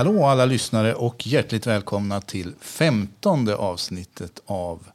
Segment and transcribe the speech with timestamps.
[0.00, 4.86] Hallå alla lyssnare och hjärtligt välkomna till femtonde avsnittet av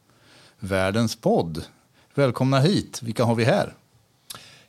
[0.59, 1.65] Världens podd.
[2.13, 3.01] Välkomna hit.
[3.03, 3.73] Vilka har vi här?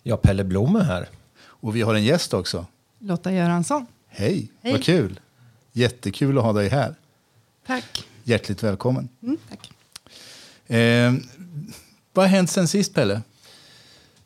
[0.03, 1.09] Ja, Pelle Blom är här.
[1.39, 2.67] Och vi har en gäst också.
[2.99, 3.86] Lotta Göransson.
[4.09, 4.72] Hej, Hej.
[4.72, 5.21] vad kul.
[5.72, 6.95] Jättekul att ha dig här.
[7.67, 8.04] Tack.
[8.25, 9.09] Hjärtligt välkommen.
[9.23, 9.71] Mm, tack.
[10.76, 11.14] Eh,
[12.12, 13.23] vad har hänt sen sist, Pelle?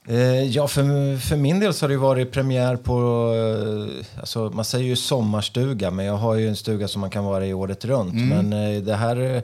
[0.07, 2.93] Eh, ja, för, för min del så har det varit premiär på...
[3.35, 7.25] Eh, alltså, man säger ju sommarstuga, men jag har ju en stuga som man kan
[7.25, 8.15] vara i året runt.
[8.15, 9.43] Men eh, det här...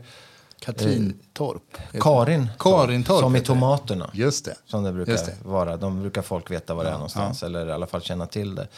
[0.61, 1.63] Katrintorp.
[1.77, 2.43] heter Karin.
[2.43, 2.51] det.
[2.59, 3.21] Karintorp.
[3.21, 4.11] Som i tomaterna.
[4.15, 4.55] Just det.
[4.67, 5.35] Som det brukar det.
[5.43, 5.77] vara.
[5.77, 7.43] De brukar folk veta var det är någonstans.
[7.43, 8.69] Eller i alla fall känna till det.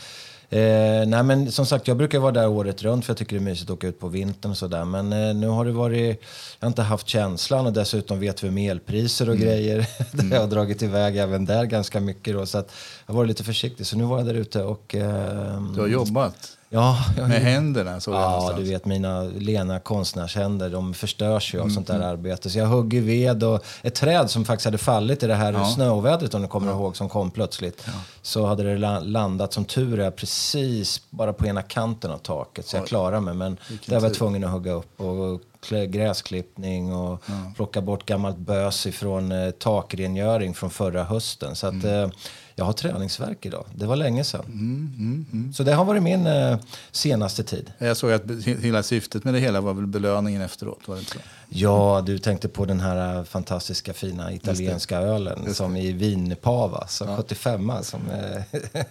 [0.50, 3.42] Eh, nej men som sagt, jag brukar vara där året runt för jag tycker det
[3.42, 4.84] är mysigt att åka ut på vintern och sådär.
[4.84, 6.20] Men eh, nu har det varit,
[6.60, 9.46] jag har inte haft känslan och dessutom vet vi med elpriser och Mm.
[9.48, 9.86] grejer.
[10.30, 12.46] det har dragit iväg även där ganska mycket då.
[12.46, 12.72] Så att
[13.06, 13.86] jag varit lite försiktig.
[13.86, 14.94] Så nu var jag där ute och...
[14.94, 18.00] ehm, Du har jobbat Ja, med händerna.
[18.00, 22.50] Så Ja, du vet mina lena konstnärshänder, de förstörs ju av sånt där arbete.
[22.50, 26.34] Så jag hugger ved och ett träd som faktiskt hade fallit i det här snövädret
[26.34, 27.86] om du kommer ihåg som kom plötsligt.
[28.22, 32.66] Så hade det la- landat som tur är precis bara på ena kanten av taket.
[32.66, 33.34] Så jag klarade mig.
[33.34, 35.40] Men där var jag tvungen att hugga upp och
[35.88, 37.22] gräsklippning och
[37.56, 41.54] plocka bort gammalt bös ifrån eh, takrengöring från förra hösten.
[41.56, 42.08] Så att eh,
[42.54, 43.64] jag har träningsverk idag.
[43.74, 45.52] Det var länge sedan.
[45.54, 46.58] Så det har varit min eh,
[46.90, 47.72] senaste tid.
[47.78, 50.80] Jag såg att he- hela syftet med det hela var väl belöningen efteråt.
[50.88, 51.18] Var det inte så?
[51.48, 57.16] Ja, du tänkte på den här eh, fantastiska fina italienska ölen som i Vinpava, som
[57.16, 58.82] 75 som eh,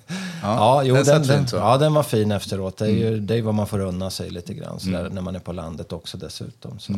[0.42, 1.56] ja, jo, den den, fint, så.
[1.56, 2.78] ja, den var fin efteråt.
[2.78, 5.36] Det är ju det är vad man får unna sig lite grann sådär, när man
[5.36, 6.80] är på landet också dessutom.
[6.80, 6.94] Så.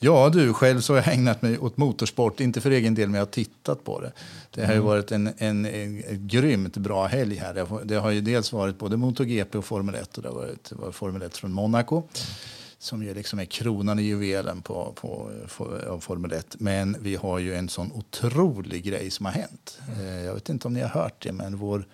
[0.00, 2.40] Ja, du själv så har jag ägnat mig åt motorsport.
[2.40, 4.12] Inte för egen del, men jag har tittat på det.
[4.50, 7.54] Det har ju varit en, en, en, grymt bra helg här.
[7.54, 10.16] Det har, det har ju dels varit både MotoGP och Formel 1.
[10.16, 12.02] Och det har varit, det var Formel 1 från Monaco.
[12.80, 16.56] Som ju liksom är kronan i juvelen på, på, på, Formel 1.
[16.58, 19.78] Men vi har ju en sån otrolig grej som har hänt.
[19.98, 21.84] Eh, Jag vet inte om ni har hört det, men vår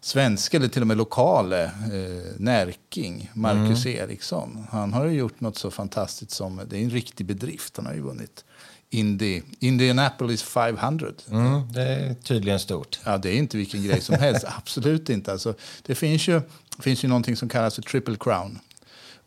[0.00, 4.66] svenska eller till och med lokale eh, Närking, Marcus Eriksson.
[4.70, 7.76] Han har ju gjort något så fantastiskt som, det är en riktig bedrift.
[7.76, 8.44] Han har ju vunnit
[8.90, 11.06] Indy, Indianapolis 500.
[11.30, 12.98] Mm, det är tydligen stort.
[13.04, 14.44] Ja, det är inte vilken grej som helst.
[14.58, 15.32] Absolut inte.
[15.32, 15.54] Alltså,
[15.86, 16.40] det finns ju,
[16.78, 18.58] finns ju någonting som kallas för Triple Crown.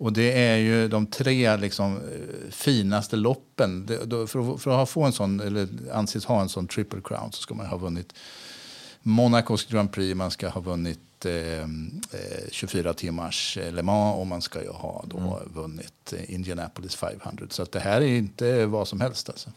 [0.01, 3.87] Och det är ju de tre liksom, eh, finaste loppen.
[4.27, 7.41] För, att- för att få en sån, eller anses ha en sån Triple Crown så
[7.41, 8.13] ska man ha vunnit
[9.01, 11.65] Monacos Grand Prix, man ska ha vunnit eh, eh,
[12.51, 17.45] 24 timmars eh, Le Mans och man ska ju ha då vunnit eh, Indianapolis 500.
[17.49, 19.49] Så att det här är inte vad som helst alltså.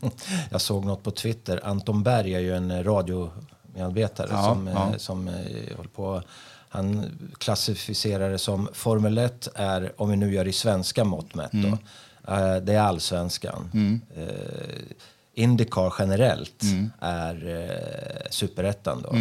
[0.50, 1.60] Jag såg något på Twitter.
[1.64, 4.98] Anton Berg är ju en eh, radiomedarbetare Ja, som, eh, ja.
[4.98, 6.22] som eh, håller på.
[6.72, 11.52] Han klassificerar det som Formel 1 är, om vi nu gör i svenska mått mätt
[11.52, 11.78] då,
[12.32, 13.70] eh, det är allsvenskan.
[14.16, 14.24] Eh,
[15.34, 16.62] Indycar generellt
[17.00, 19.16] är eh, superettan då.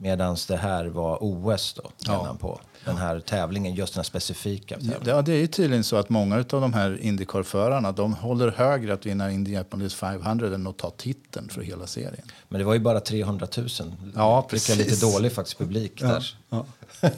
[0.00, 2.60] Medan det här var OS då, han på.
[2.84, 5.02] Den här tävlingen, just den här specifika tävlingen.
[5.06, 8.94] Ja, det är ju tydligen så att många av de här Indycar-förarna de håller högre
[8.94, 12.24] att vinna Indianapolis 500 än att ta titeln för hela serien.
[12.48, 13.68] Men det var ju bara 300 000.
[14.14, 15.14] Ja, Tycker jag lite precis.
[15.14, 16.34] dålig faktiskt publik där.
[16.50, 16.64] Ja.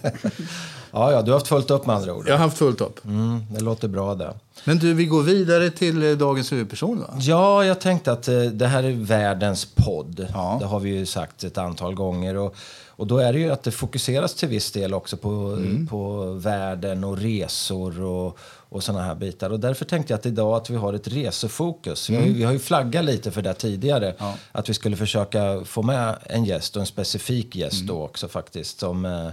[0.93, 2.29] Ja, ja, du har haft fullt upp med andra ord.
[2.29, 3.05] Jag har haft fullt upp.
[3.05, 4.35] Mm, det låter bra det.
[4.65, 7.07] Men du, vi går vidare till eh, dagens huvudperson va?
[7.19, 10.27] Ja, jag tänkte att eh, det här är världens podd.
[10.35, 10.57] Ja.
[10.61, 12.37] Det har vi ju sagt ett antal gånger.
[12.37, 12.57] Och,
[13.01, 15.87] och då är det ju att det fokuseras till viss del också på, Mm.
[15.87, 18.39] på världen och resor och,
[18.69, 19.51] och sådana här bitar.
[19.51, 22.11] Och därför tänkte jag att idag att vi har ett resefokus.
[22.11, 24.05] Vi, har ju, vi har ju flaggat lite för det tidigare.
[24.05, 24.17] Mm.
[24.19, 24.35] Ja.
[24.53, 27.87] Att vi skulle försöka få med en gäst och en specifik gäst Mm.
[27.87, 28.79] då också faktiskt.
[28.81, 29.29] Som, eh,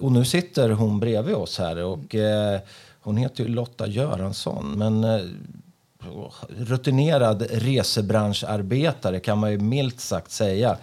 [0.00, 2.60] och nu sitter hon bredvid oss här och eh,
[3.00, 4.72] hon heter ju Lotta Göransson.
[4.78, 5.20] Men eh,
[6.58, 10.76] rutinerad resebranscharbetare kan man ju milt sagt säga.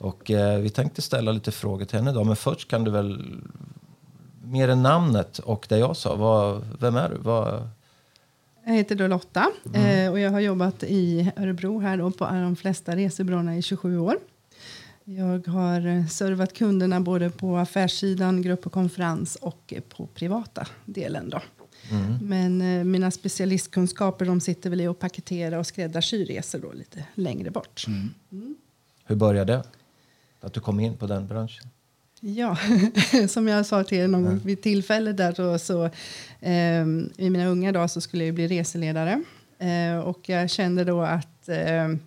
[0.00, 2.26] Och eh, vi tänkte ställa lite frågor till henne idag.
[2.26, 3.24] Men först kan du väl,
[4.44, 7.16] mer än namnet och det jag sa, vad, vem är du?
[7.16, 7.68] Vad,
[8.64, 12.56] Jag heter då Lotta eh, och jag har jobbat i Örebro här då på de
[12.56, 14.18] flesta resebyråerna i 27 år.
[15.04, 21.30] Jag har eh, servat kunderna både på affärssidan, grupp och konferens och på privata delen.
[21.30, 21.40] Då.
[22.22, 27.04] Men eh, mina specialistkunskaper de sitter väl i att paketera och skräddarsy resor då lite
[27.14, 27.86] längre bort.
[29.04, 29.62] hur började det?
[30.40, 31.70] Att du kom in på den branschen?
[32.20, 32.56] Ja,
[33.28, 35.90] som jag sa till er någon gång vid tillfälle där så, så
[36.40, 39.22] ehm, i mina unga dagar så skulle jag bli reseledare.
[39.58, 41.98] Eh, och jag kände då att, ehm,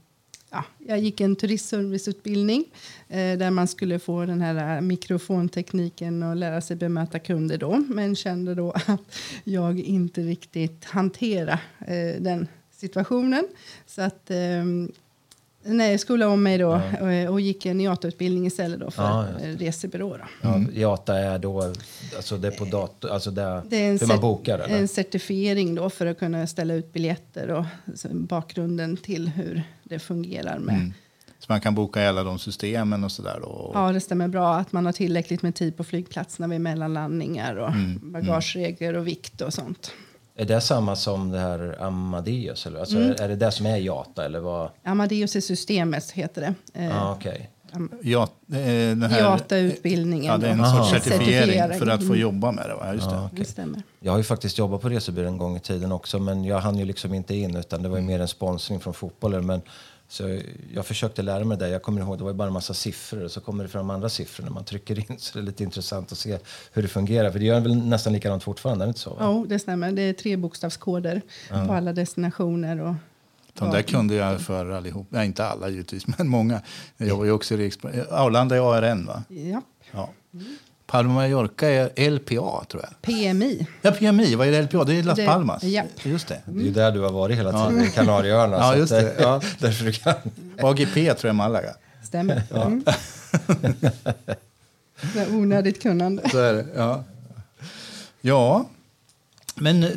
[0.50, 2.65] ja, jag gick en turistserviceutbildning
[3.09, 7.83] eh, där man skulle få den här mikrofontekniken och lära sig bemöta kunder då.
[7.88, 13.47] Men kände då att jag inte riktigt hantera eh, den situationen.
[13.88, 14.63] Så att eh,
[15.65, 17.27] Nej, jag skolade om mig då ja.
[17.27, 19.27] och, och gick en IATA-utbildning istället då för ja,
[19.57, 20.18] resebyrå.
[20.18, 20.50] Då.
[20.50, 20.69] Mm.
[20.74, 21.74] Ja, IATA är då
[22.15, 24.60] alltså det är på dator, alltså det, det är hur man bokar?
[24.60, 24.77] Eller?
[24.77, 27.65] En certifiering då för att kunna ställa ut biljetter och
[28.12, 30.94] bakgrunden till hur det fungerar med mm.
[31.44, 33.71] Så man kan boka i alla de systemen och sådär då?
[33.74, 34.56] Ja, det stämmer bra.
[34.56, 37.81] Att man har tillräckligt med tid på flygplatserna vid mellanlandningar och mm.
[37.81, 38.12] mm.
[38.12, 39.92] bagageregler och vikt och sånt.
[40.35, 42.65] Är det samma som det här Amadeus?
[42.65, 42.80] Eller?
[42.80, 43.15] Alltså, mm.
[43.19, 44.25] Är det det som är IATA?
[44.25, 44.69] Eller vad?
[44.83, 46.80] Amadeus är systemet, heter det.
[46.83, 47.39] Eh, ah, okay.
[48.01, 48.30] Ja,
[49.09, 50.31] IATA-utbildningen.
[50.31, 52.75] Ja, det är en sorts certifiering för att få jobba med det.
[52.75, 52.94] Va?
[52.94, 53.15] Just det.
[53.15, 53.39] Ah, okay.
[53.39, 53.81] det stämmer.
[54.00, 56.77] Jag har ju faktiskt jobbat på resebyrå en gång i tiden också, men jag hann
[56.77, 59.45] ju liksom inte in utan det var ju mer en sponsring från fotbollen.
[59.45, 59.62] Men
[60.13, 60.39] så
[60.74, 61.69] jag försökte lära mig det.
[61.69, 64.10] Jag kommer ihåg, det var bara en massa siffror och så kommer det fram andra
[64.10, 65.18] siffror när man trycker in.
[65.19, 66.38] Så det är lite intressant att se
[66.74, 67.31] hur det fungerar.
[67.31, 69.18] För det gör väl nästan likadant fortfarande, är det inte så?
[69.19, 69.92] Ja, oh, det stämmer.
[69.92, 71.65] Det är tre bokstavskoder ja.
[71.65, 72.81] på alla destinationer.
[72.81, 72.95] Och,
[73.54, 75.07] de där kunde jag för allihop.
[75.10, 76.62] Nej, inte alla givetvis, men många.
[76.98, 77.95] Jag var ju också i Riksbank.
[78.09, 79.24] Arlanda är ARN, va?
[79.27, 79.62] Ja.
[79.92, 80.09] ja.
[80.85, 83.01] Palma Mallorca är LPA, tror jag.
[83.01, 83.68] PMI.
[83.81, 84.35] Ja, PMI.
[84.35, 84.83] Vad är det LPA?
[84.83, 85.63] Det är Las det, Palmas.
[85.63, 85.83] Ja.
[86.03, 86.41] Just det.
[86.45, 87.89] Det är ju där du har varit hela tiden, ja.
[87.95, 88.57] Kanarieöarna.
[88.57, 89.15] ja, just det.
[89.19, 90.13] Ja, därför du kan.
[90.62, 91.75] AGP tror jag Malaga.
[92.03, 92.44] Stämmer.
[92.50, 92.63] Ja.
[92.63, 92.83] Mm.
[95.13, 96.30] det är onödigt kunnande.
[96.30, 97.03] Så är det, ja.
[98.21, 98.65] Ja,
[99.56, 99.89] men eh,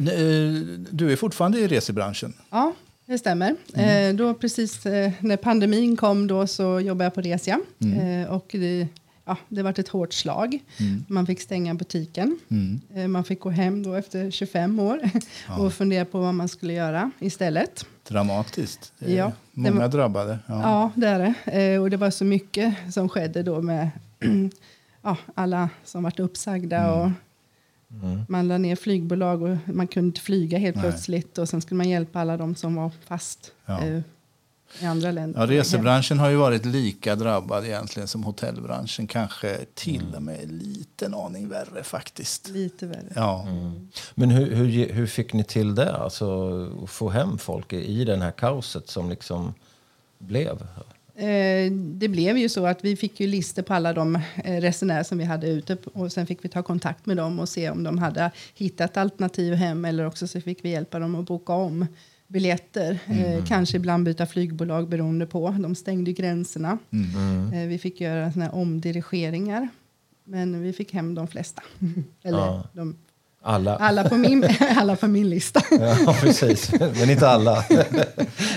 [0.90, 2.32] du är fortfarande i resebranschen?
[2.50, 2.72] Ja,
[3.06, 3.56] det stämmer.
[3.74, 4.10] Mm.
[4.10, 7.60] Eh, då precis eh, när pandemin kom då så jobbade jag på Resia.
[7.80, 8.26] Mm.
[8.30, 8.88] Och det,
[9.26, 10.58] ja, det var ett hårt slag.
[10.80, 11.04] Mm.
[11.08, 12.38] Man fick stänga butiken.
[12.48, 12.80] Mm.
[12.94, 15.00] Eh, man fick gå hem då efter 25 år
[15.48, 15.58] ja.
[15.58, 17.86] och fundera på vad man skulle göra istället.
[18.08, 18.92] Dramatiskt.
[18.98, 20.38] Ja, Många var, drabbade.
[20.46, 20.62] Ja.
[20.62, 21.60] ja, det är det.
[21.60, 23.90] Eh, och det var så mycket som skedde då med
[25.02, 26.76] ja, alla som varit uppsagda.
[26.76, 26.92] Mm.
[27.00, 27.10] Och
[28.02, 28.24] mm.
[28.28, 30.82] Man lade ner flygbolag och man kunde inte flyga helt Nej.
[30.82, 31.38] plötsligt.
[31.38, 33.52] Och sen skulle man hjälpa alla de som var fast.
[33.66, 33.80] Ja.
[34.80, 35.40] I andra länder.
[35.40, 39.06] Ja, resebranschen har ju varit lika drabbad egentligen som hotellbranschen.
[39.06, 42.48] Kanske till och med en liten aning värre faktiskt.
[42.48, 43.12] Lite värre.
[43.14, 43.46] Ja.
[43.48, 43.88] Mm.
[44.14, 45.96] Men hur, hur, hur fick ni till det?
[45.96, 49.54] Alltså få hem folk i den här kaoset som liksom
[50.18, 50.66] blev?
[51.16, 55.02] Eh, det blev ju så att vi fick ju listor på alla de eh, resenärer
[55.02, 57.82] som vi hade ute och sen fick vi ta kontakt med dem och se om
[57.82, 61.86] de hade hittat alternativ hem eller också så fick vi hjälpa dem att boka om
[62.26, 62.98] biljetter.
[63.06, 63.38] Eh, mm.
[63.38, 65.50] Eh, kanske ibland byta flygbolag beroende på.
[65.50, 66.78] De stängde gränserna.
[66.90, 67.52] Mm.
[67.52, 69.68] Eh, vi fick göra såna omdirigeringar.
[70.24, 71.62] Men vi fick hem de flesta.
[72.22, 72.64] Eller ja.
[72.72, 72.96] de
[73.46, 73.76] alla.
[73.76, 75.62] Alla, på min, alla på min lista.
[76.06, 76.72] ja, precis.
[76.80, 77.64] Men inte alla.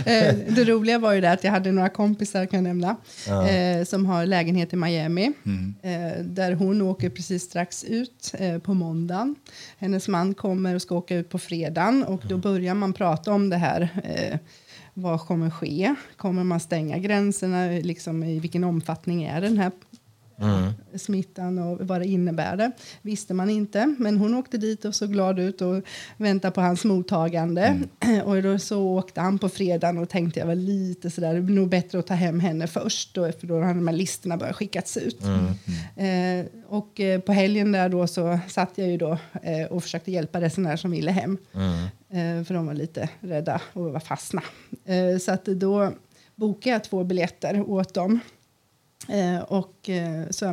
[0.06, 2.96] Eh, det roliga var ju det att jag hade några kompisar kan jag nämna,
[3.28, 3.48] ja.
[3.48, 5.32] eh, som har lägenhet i Miami.
[5.46, 5.76] Mm.
[5.82, 8.34] Eh, där hon åker precis strax ut
[8.64, 9.36] på måndagen.
[9.78, 13.50] Hennes man kommer och ska åka ut på fredagen och då börjar man prata om
[13.50, 13.90] det här.
[14.94, 15.96] Vad kommer ske?
[16.18, 17.66] Kommer man stänga gränserna?
[17.68, 19.72] Liksom, I vilken omfattning är den här
[20.42, 20.74] mm.
[20.96, 22.72] smittan och vad det innebär.
[23.02, 25.84] Visste man inte, men hon åkte dit och såg glad ut och
[26.18, 27.84] väntade på hans mottagande.
[28.00, 28.22] Mm.
[28.26, 31.56] Och då så åkte han på fredagen och tänkte jag var lite sådär, det är
[31.56, 34.56] nog bättre att ta hem henne först då, för då har de här listorna börjat
[34.56, 35.24] skickas ut.
[35.24, 36.42] Mm.
[36.42, 40.12] Eh, och eh, på helgen där då så satt jag ju då eh, och försökte
[40.12, 41.38] hjälpa resenärer som ville hem.
[41.54, 41.84] Mm.
[42.10, 44.42] Eh, för de var lite rädda och var fastna.
[44.86, 45.94] Eh, så att då
[46.36, 48.20] bokade jag två biljetter åt dem.
[49.10, 50.46] Eh, och eh, så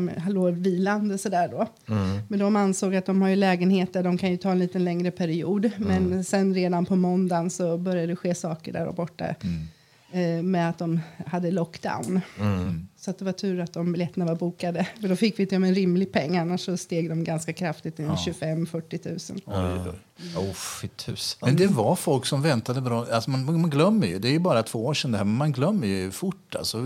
[0.50, 1.66] vilande sådär då.
[1.94, 2.18] Mm.
[2.28, 5.10] Men de ansåg att de har ju lägenheter, de kan ju ta en lite längre
[5.10, 5.70] period.
[5.76, 6.04] Mm.
[6.04, 9.24] Men sen redan på måndagen så började det ske saker där borta.
[9.24, 9.66] Mm.
[10.12, 12.20] Eh, med att de hade lockdown.
[12.40, 12.88] Mm.
[12.96, 14.88] Så att det var tur att de biljetterna var bokade.
[15.00, 18.04] För då fick vi till en rimlig peng, annars så steg de ganska kraftigt till
[18.04, 18.16] ja.
[18.26, 19.40] 25-40 000.
[19.46, 20.40] Ja.
[20.40, 21.48] Oh, fy tusan.
[21.48, 23.06] Men det var folk som väntade bra.
[23.12, 25.36] Alltså man, man, glömmer ju, det är ju bara två år sedan det här, men
[25.36, 26.54] man glömmer ju fort.
[26.54, 26.82] Alltså,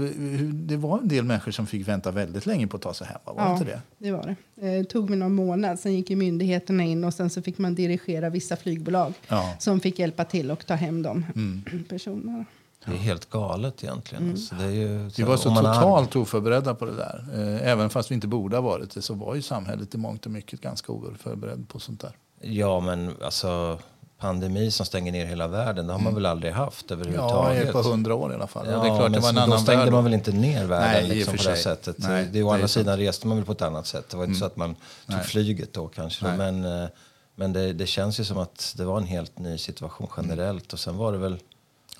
[0.53, 3.19] det var en del människor som fick vänta väldigt länge på att ta sig hem.
[3.25, 3.81] Var ja, inte det?
[3.99, 4.37] det var det.
[4.55, 8.31] Det tog mig någon månad, sen gick myndigheterna in och sen så fick man dirigera
[8.31, 9.57] vissa flygbolag ja.
[9.59, 11.85] som fick hjälpa till och ta hem de mm.
[11.89, 12.45] personerna.
[12.85, 14.23] Det är helt galet egentligen.
[14.25, 14.35] Mm.
[14.35, 16.21] Alltså det är ju, vi var så totalt har...
[16.21, 17.25] oförberedda på det där.
[17.35, 20.27] Eh, även fast vi inte borde ha varit det så var ju samhället i mångt
[20.27, 22.13] och mycket ganska oförberedd på sånt där.
[22.41, 23.79] Ja, men alltså
[24.19, 26.15] pandemi som stänger ner hela världen, det har man mm.
[26.15, 27.67] väl aldrig haft överhuvudtaget?
[27.67, 28.67] Ja, på hundra år i alla fall.
[28.71, 29.93] Ja, det är klart, det var en annan då stängde värld.
[29.93, 31.97] man väl inte ner världen Nej, liksom, på det sättet.
[31.99, 34.09] Nej, det, å andra sidan reste man väl på ett annat sätt.
[34.11, 34.41] Det var inte mm.
[34.41, 35.25] så att man tog Nej.
[35.25, 36.27] flyget då kanske.
[36.27, 36.89] Då, men
[37.35, 40.73] men det, det, känns ju som att det var en helt ny situation generellt.
[40.73, 41.39] Och sen var det väl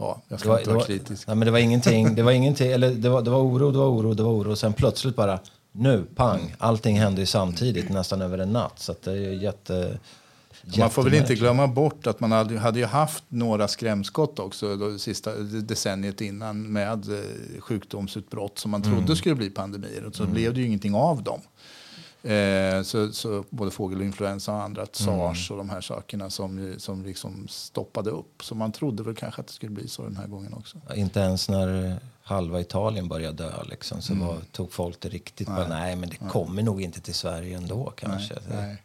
[0.01, 1.27] Ja, jag Det ska var, inte det, vara var, kritisk.
[1.27, 3.79] nej, men det var ingenting, det var ingenting, eller det var, det var oro, det
[3.79, 4.51] var oro, det var oro.
[4.51, 5.39] Och sen plötsligt bara,
[5.73, 8.79] nu, pang, allting hände ju samtidigt nästan över en natt.
[8.79, 9.99] Så det är jätte...
[10.79, 14.99] Man får väl inte glömma bort att man hade, ju haft några skrämskott också det
[14.99, 18.97] sista decenniet innan med eh, sjukdomsutbrott som man Mm.
[18.97, 20.05] trodde skulle bli pandemier.
[20.05, 21.41] Och så blev det ju ingenting av dem.
[22.23, 27.49] Eh, så, så både fågelinfluensa och andra, sars och de här sakerna som, som liksom
[27.49, 28.45] stoppade upp.
[28.45, 30.79] Så man trodde väl kanske att det skulle bli så den här gången också.
[30.95, 34.27] Inte ens när halva Italien började dö liksom, så Mm.
[34.27, 35.49] var, tog folk det riktigt.
[35.49, 35.57] Nej.
[35.57, 38.35] Bara, nej, men det kommer nog inte till Sverige ändå kanske.
[38.49, 38.83] Nej, nej.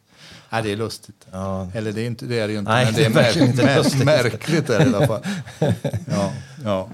[0.50, 1.26] Nej, det är lustigt.
[1.32, 1.68] Ja.
[1.74, 3.14] Eller det är, inte, det är det ju inte, Nej, men det det är, är
[3.14, 5.22] verkligen inte mär, märkligt är det i alla fall.
[6.10, 6.32] Ja,
[6.64, 6.88] ja.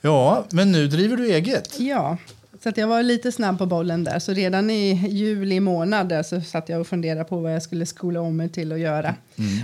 [0.00, 1.80] ja, men nu driver du eget.
[1.80, 2.16] Ja,
[2.64, 4.18] så att jag var lite snabb på bollen där.
[4.18, 8.20] Så redan i juli månad så satt jag och funderade på vad jag skulle skola
[8.20, 9.14] om mig till att göra.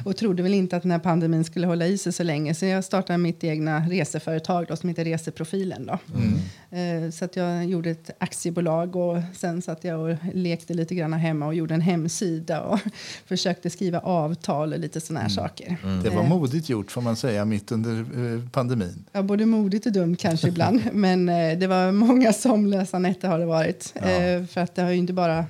[0.04, 2.54] Och trodde väl inte att den här pandemin skulle hålla i sig så länge.
[2.54, 5.86] Så jag startade mitt egna reseföretag då, som heter Reseprofilen.
[5.86, 5.98] Då.
[6.76, 11.12] Eh, Så att jag gjorde ett aktiebolag och sen satt jag och lekte lite grann
[11.12, 12.78] hemma och gjorde en hemsida och
[13.26, 15.76] försökte skriva avtal och lite sådana här saker.
[16.02, 19.04] Det var Eh, modigt gjort får man säga mitt under eh, pandemin.
[19.12, 20.80] Ja, både modigt och dumt kanske ibland.
[20.92, 23.94] Men eh, det var många sömnlösa nätter har det varit.
[24.02, 24.08] Ja.
[24.10, 25.44] Eh, för att det har ju inte bara...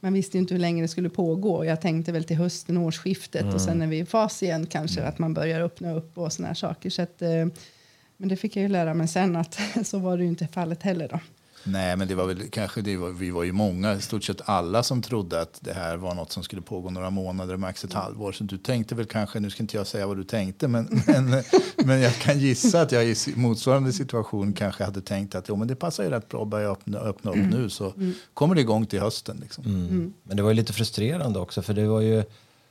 [0.00, 1.64] Man visste inte hur länge det skulle pågå.
[1.64, 5.18] Jag tänkte väl till hösten, årsskiftet och sen är vi i fas igen kanske att
[5.18, 6.90] man börjar öppna upp och såna här saker.
[6.90, 7.46] Så att, eh,
[8.16, 10.82] men det fick jag ju lära mig sen att så var det ju inte fallet
[10.82, 11.20] heller då.
[11.64, 14.40] Nej, men det var väl kanske det var, vi var ju många, i stort sett
[14.44, 17.92] alla som trodde att det här var något som skulle pågå några månader, max ett
[17.92, 18.32] halvår.
[18.32, 21.42] Så du tänkte väl kanske, nu ska inte jag säga vad du tänkte, men, men,
[21.76, 25.68] men jag kan gissa att jag i motsvarande situation kanske hade tänkt att jo, men
[25.68, 27.92] det passar ju rätt bra att börja öppna, öppna upp nu så
[28.34, 29.38] kommer det igång till hösten.
[29.40, 29.64] Liksom.
[29.64, 30.12] Mm.
[30.22, 32.24] Men det var ju lite frustrerande också för det var ju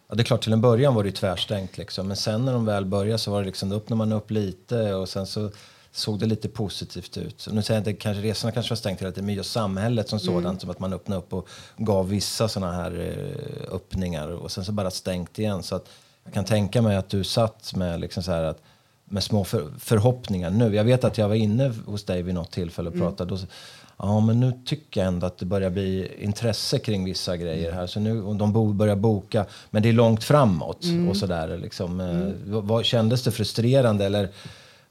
[0.09, 2.07] Ja, det är klart till en början var det ju tvärstängt liksom.
[2.07, 4.93] Men sen när de väl började så var det liksom, då öppnade man upp lite
[4.93, 5.51] och sen så
[5.97, 7.41] såg det lite positivt ut.
[7.41, 10.09] Så nu säger jag inte kanske resorna kanske var stängt hela tiden, men just samhället
[10.09, 14.51] som sådant, som att man öppnade upp och gav vissa sådana här eh, öppningar och
[14.51, 15.63] sen så bara stängt igen.
[15.63, 15.85] Så att
[16.23, 18.61] jag kan tänka mig att du satt med liksom så här att
[19.09, 20.75] med små för, förhoppningar nu.
[20.75, 23.33] Jag vet att jag var inne hos dig vid något tillfälle och pratade.
[23.33, 23.45] Och, så-
[23.97, 27.87] ja, men nu tycker jag ändå att det börjar bli intresse kring vissa grejer här.
[27.87, 30.85] Så nu, och de bo, börjar boka, men det är långt framåt.
[31.09, 31.99] och sådär, liksom.
[31.99, 34.05] Eh, vad, vad, Kändes det frustrerande?
[34.05, 34.29] Eller,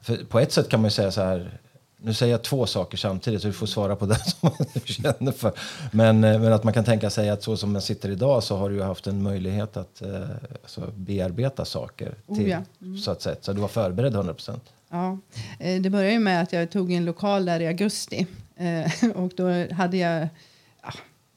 [0.07, 1.59] för på ett sätt kan man ju säga så här,
[1.97, 5.31] nu säger jag två saker samtidigt så du får svara på det som du känner
[5.31, 5.51] för.
[5.91, 8.57] Men, eh, men att man kan tänka sig att så som man sitter idag så
[8.57, 10.21] har du ju haft en möjlighet att eh,
[10.63, 12.15] alltså bearbeta saker.
[12.27, 12.61] Oh, Till, ja.
[13.03, 13.35] så, att säga.
[13.41, 14.63] så du var förberedd 100 procent.
[14.89, 15.17] Ja,
[15.59, 18.27] eh, det började ju med att jag tog en lokal där i augusti.
[19.15, 20.27] Och då hade jag...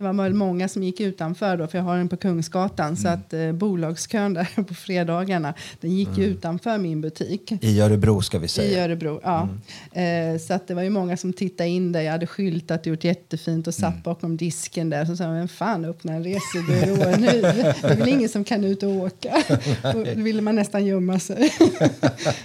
[0.00, 2.96] Det var väl många som gick utanför då, för jag har den på Kungsgatan.
[2.96, 7.52] Så att eh, bolagskön där på fredagarna, den gick ju utanför min butik.
[7.60, 8.84] I Örebro ska vi I säga.
[8.84, 9.48] Örebro, ja.
[10.00, 12.00] Eh, så att det var ju många som tittade in där.
[12.00, 15.04] Jag hade skyltat gjort jättefint och satt bakom disken där.
[15.04, 17.42] Så sa vem fan öppnar en resebyrå nu?
[17.82, 19.42] Det är väl ingen som kan ut och åka.
[19.94, 21.52] Och då ville man nästan gömma sig.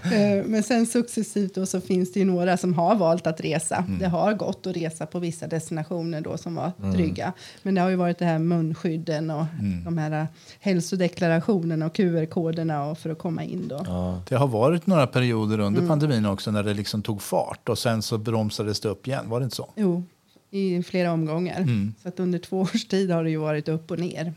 [0.03, 3.85] eh, men sen successivt då så finns det ju några som har valt att resa.
[4.00, 7.33] Det har gått att resa på vissa destinationer då som var trygga.
[7.63, 9.45] Men det har ju varit det här munskydden och
[9.85, 10.25] de här eh,
[10.59, 13.83] hälsodeklarationerna och QR-koderna och för att komma in då.
[13.85, 14.21] Ja.
[14.29, 18.01] Det har varit några perioder under pandemin också när det liksom tog fart och sen
[18.01, 19.29] så bromsades det upp igen.
[19.29, 19.73] Var det inte så?
[19.75, 20.03] Jo,
[20.51, 21.67] i flera omgångar.
[22.01, 24.33] Så att under två års tid har det ju varit upp och ner.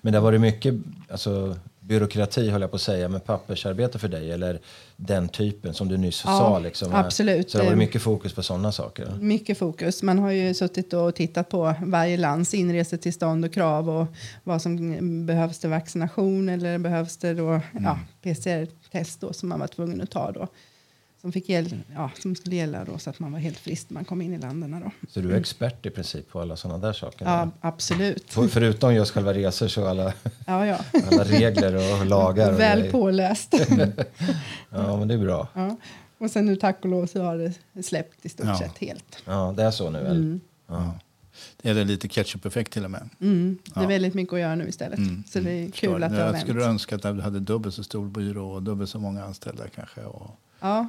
[0.00, 0.74] Men det har varit mycket
[1.10, 1.56] alltså,
[1.90, 4.30] byråkrati, höll jag på att säga, med pappersarbete för dig?
[4.30, 4.60] Eller
[4.96, 6.58] den typen som du nyss Ja, sa?
[6.58, 6.94] Liksom.
[6.94, 7.50] absolut.
[7.50, 9.14] Så det har varit mycket fokus på sådana saker?
[9.20, 10.02] Mycket fokus.
[10.02, 14.06] Man har ju suttit och tittat på varje lands inresetillstånd och krav och
[14.44, 19.66] vad som behövs till vaccination eller behövs det då ja, PCR-test då som man var
[19.66, 20.48] tvungen att ta då.
[21.20, 23.94] Som, fick gäll, ja, som skulle gälla då så att man var helt frisk när
[23.94, 24.90] man kom in i länderna då.
[25.08, 27.24] Så du är expert i princip på alla sådana där saker?
[27.26, 28.32] Ja, absolut.
[28.32, 30.12] För- Förutom just själva resor så alla,
[30.46, 30.78] Ja, ja.
[31.10, 32.52] alla regler och lagar?
[32.52, 32.92] Och Väl grejer.
[32.92, 33.54] påläst.
[34.70, 35.48] Ja, men det är bra.
[35.54, 35.76] ja.
[36.18, 38.58] Och sen nu tack och lov så har det släppt i stort Ja.
[38.58, 39.22] sett helt.
[39.24, 40.40] Ja, det är så nu eller?
[40.66, 40.94] Ja.
[41.62, 43.08] Är det lite ketchup-effekt till och med?
[43.20, 43.58] Mm.
[43.64, 43.88] Det är Ja.
[43.88, 44.98] väldigt mycket att göra nu istället.
[44.98, 46.02] Mm, Så det är mm, kul förstår.
[46.02, 46.44] att det har Jag vänt.
[46.44, 50.00] skulle önska att du hade dubbelt så stor byrå och dubbelt så många anställda kanske.
[50.00, 50.88] Och Ja,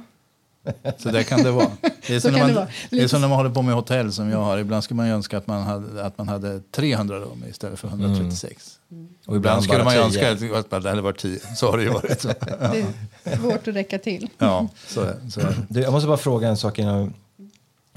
[0.98, 1.70] så där kan det vara.
[2.06, 2.68] Det är, Så som när kan man, det vara.
[2.90, 4.58] det är som när man håller på med hotell som jag har.
[4.58, 7.88] Ibland skulle man ju önska att man hade, att man hade 300 rum istället för
[7.88, 8.78] 136.
[9.26, 10.28] Och Ibland skulle bara man ju tio.
[10.28, 11.38] önska att att det hade varit 10.
[11.56, 12.22] Så har det ju varit.
[13.24, 14.28] Det är svårt att räcka till.
[14.38, 15.56] Ja, så är, så är.
[15.68, 17.14] Du, jag måste bara fråga en sak innan.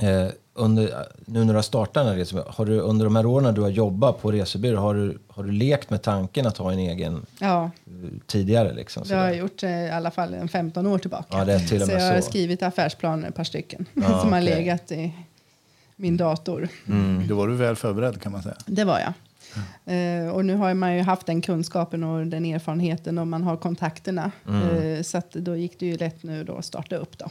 [0.01, 3.25] Eh, under, nu när du har startat den här resan, har du under de här
[3.25, 6.71] åren du har jobbat på resebyrå, har du, har du lekt med tanken att ha
[6.71, 7.71] en egen Ja,
[8.27, 8.73] tidigare?
[8.73, 11.37] Liksom, det har jag gjort eh, i alla fall en 15 år tillbaka.
[11.37, 12.29] Ja, det är till och så med jag har så.
[12.29, 14.55] skrivit affärsplaner, ett par stycken, Ja, som har okej.
[14.55, 15.11] legat i
[15.95, 16.67] min dator.
[16.87, 17.27] Mm.
[17.27, 18.55] Då var du väl förberedd kan man säga.
[18.65, 19.13] Det var jag.
[19.85, 23.57] Eh, och nu har man ju haft den kunskapen och den erfarenheten och man har
[23.57, 24.31] kontakterna.
[24.47, 27.29] Eh, så att då gick det ju lätt nu då att starta upp då.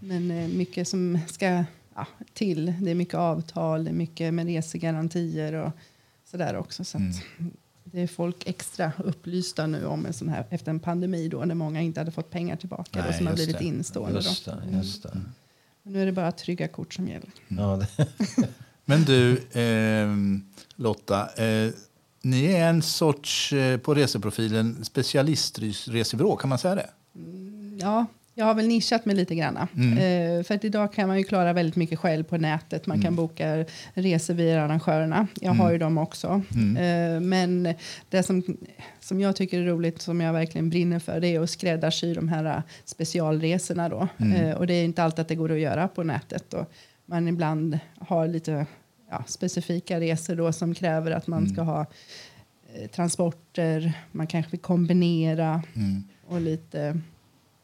[0.00, 2.74] Men eh, mycket som ska ja, till.
[2.80, 5.70] Det är mycket avtal, det är mycket med resegarantier och
[6.24, 6.84] sådär också.
[6.84, 7.22] Så att
[7.84, 11.54] det är folk extra upplysta nu om en sån här efter en pandemi då när
[11.54, 13.64] många inte hade fått pengar tillbaka Nej, och som har blivit det.
[13.64, 14.20] instående.
[14.20, 15.20] Just det, just det.
[15.82, 17.30] Men nu är det bara trygga kort som gäller.
[17.48, 18.06] Ja, det.
[18.84, 20.44] Men du, ehm,
[20.76, 21.44] Lotta.
[21.44, 21.70] Eh,
[22.22, 26.90] ni är en sorts, eh, på reseprofilen, specialistresebyrå, kan man säga det?
[27.80, 29.58] Ja, jag har väl nischat mig lite grann.
[29.76, 29.92] Mm.
[30.38, 32.86] Eh, för att idag kan man ju klara väldigt mycket själv på nätet.
[32.86, 33.04] Man Mm.
[33.04, 35.26] kan boka resor via arrangörerna.
[35.40, 36.42] Jag har ju dem också.
[36.54, 36.76] Mm.
[36.76, 37.74] Eh, men
[38.08, 38.42] det som,
[39.00, 42.28] som jag tycker är roligt, som jag verkligen brinner för, det är att skräddarsy de
[42.28, 44.08] här eh, specialresorna då.
[44.18, 44.32] Mm.
[44.32, 46.54] Eh, och det är inte alltid att det går att göra på nätet.
[46.54, 46.72] Och
[47.06, 48.66] man ibland har lite
[49.10, 51.52] ja, specifika resor då som kräver att man Mm.
[51.54, 51.80] ska ha
[52.74, 56.04] eh, transporter, man kanske vill kombinera Mm.
[56.26, 57.00] och lite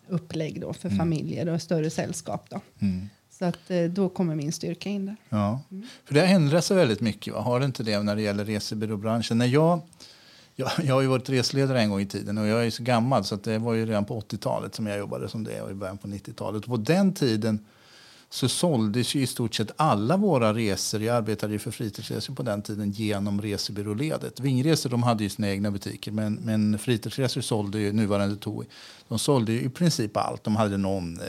[0.09, 2.47] upplägg då för familjer och större sällskap.
[2.51, 2.61] Då.
[2.79, 3.09] Mm.
[3.31, 5.17] Så att, eh, då kommer min styrka in där.
[5.29, 5.61] Ja.
[6.05, 7.35] För det har ändrat sig väldigt mycket.
[7.35, 7.41] Va?
[7.41, 9.39] Har det inte det när det gäller resebyråbranschen?
[9.39, 9.81] När jag,
[10.57, 13.25] jag, jag har ju varit reseledare en gång i tiden och jag är så gammal
[13.25, 15.75] så att det var ju redan på 80-talet som jag jobbade som det och i
[15.75, 16.63] början på 90-talet.
[16.63, 17.65] Och på den tiden
[18.31, 22.43] så såldes ju i stort sett alla våra resor, jag arbetade ju för fritidsresor på
[22.43, 24.41] den tiden, genom resebyråledet.
[24.41, 28.67] Vingresor de hade ju sina egna butiker men, men fritidsresor sålde ju, nuvarande TOI,
[29.09, 30.45] de sålde ju i princip allt.
[30.45, 31.27] De hade någon, eh,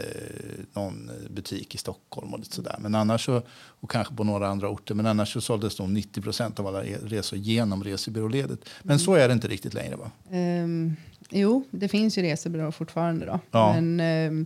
[0.74, 2.76] någon butik i Stockholm och lite sådär.
[2.80, 6.22] Men annars så, och kanske på några andra orter, men annars så såldes de 90
[6.22, 8.60] procent av alla re- resor genom resebyråledet.
[8.84, 10.12] Men så är det inte riktigt längre va?
[10.32, 10.96] Ehm,
[11.30, 13.40] jo, det finns ju resebyråer fortfarande då.
[13.52, 13.74] Ja.
[13.74, 14.46] Men ehm,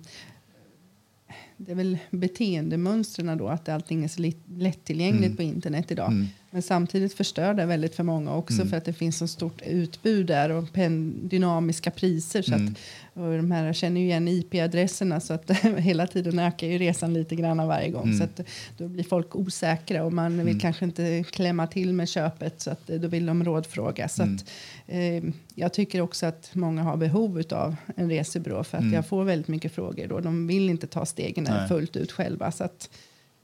[1.58, 5.36] det är väl beteendemönstren då, att allting är så lättillgängligt Mm.
[5.36, 6.08] på internet idag.
[6.12, 6.28] Mm.
[6.52, 8.70] Men samtidigt förstör det väldigt för många också Mm.
[8.70, 10.68] för att det finns så stort utbud där och
[11.30, 12.42] dynamiska priser.
[12.42, 12.68] Så Mm.
[12.68, 12.80] att,
[13.14, 17.14] och de här jag känner ju igen IP-adresserna så att hela tiden ökar ju resan
[17.14, 18.04] lite grann varje gång.
[18.04, 18.18] Mm.
[18.18, 18.40] Så att
[18.78, 20.60] då blir folk osäkra och man vill Mm.
[20.60, 24.08] kanske inte klämma till med köpet så att eh, då vill de rådfråga.
[24.10, 24.36] Så Mm.
[24.36, 24.46] att,
[24.88, 25.24] eh,
[25.56, 28.94] jag tycker också att många har behov av en resebyrå för att Mm.
[28.94, 30.20] jag får väldigt mycket frågor då.
[30.20, 32.90] De vill inte ta stegen fullt ut själva så att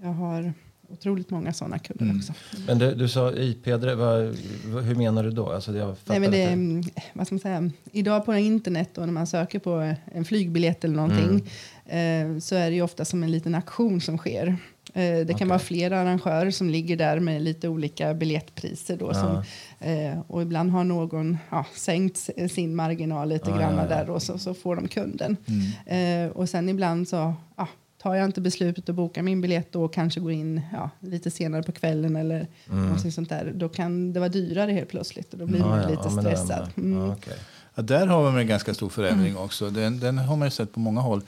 [0.02, 0.54] jag har
[0.92, 2.18] otroligt många sådana kunder Mm.
[2.18, 2.34] också.
[2.68, 5.52] Men du, du sa IP, vad, vad- hur menar du då?
[5.52, 9.02] Alltså, jag Nej, men det, är, mm, vad ska man säga, idag på internet då,
[9.02, 11.50] när man söker på en flygbiljett eller någonting
[11.86, 14.48] eh, så är det ju ofta som en liten aktion som sker.
[14.94, 15.48] Eh, det kan Okej.
[15.48, 18.98] vara flera arrangörer som ligger där med lite olika biljettpriser.
[18.98, 19.14] Då, Ja.
[19.14, 19.44] som,
[19.90, 24.22] eh, och ibland har någon ja, sänkt sin marginal lite Ja, grann ja, där och
[24.24, 25.38] så, så får de kunden.
[25.86, 26.26] Mm.
[26.26, 27.68] Eh, och sen ibland så ja,
[28.02, 31.64] tar jag inte beslutet att boka min biljett och kanske går in ja, lite senare
[31.64, 33.52] på kvällen eller någonting sånt där.
[33.56, 36.70] Då kan det vara dyrare helt plötsligt och då blir Ja, man lite ja, stressad.
[36.78, 37.00] Mm.
[37.00, 37.16] Ja.
[37.76, 39.70] Ja, där har vi en ganska stor förändring också.
[39.70, 41.22] Den, den har man ju sett på många håll.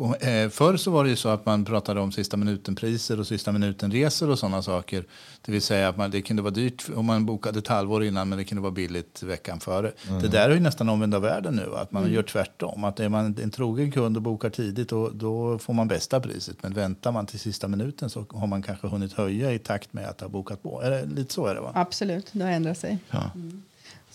[0.00, 3.52] Eh, förr så var det ju så att man pratade om sista minuten-priser och sista
[3.52, 5.04] minuten-resor och sådana saker.
[5.42, 8.28] Det vill säga att man, det kunde vara dyrt om man bokade ett halvår innan
[8.28, 9.92] men det kunde vara billigt veckan före.
[10.20, 12.84] Det där är ju nästan omvända världen nu, att man gör tvärtom.
[12.84, 16.56] Att är man en trogen kund och bokar tidigt då, då får man bästa priset.
[16.62, 20.08] Men väntar man till sista minuten så har man kanske hunnit höja i takt med
[20.08, 20.82] att ha bokat på.
[20.82, 21.72] Är det, lite så är det va?
[21.74, 22.98] Absolut, det har ändrat sig.
[23.10, 23.30] Ja.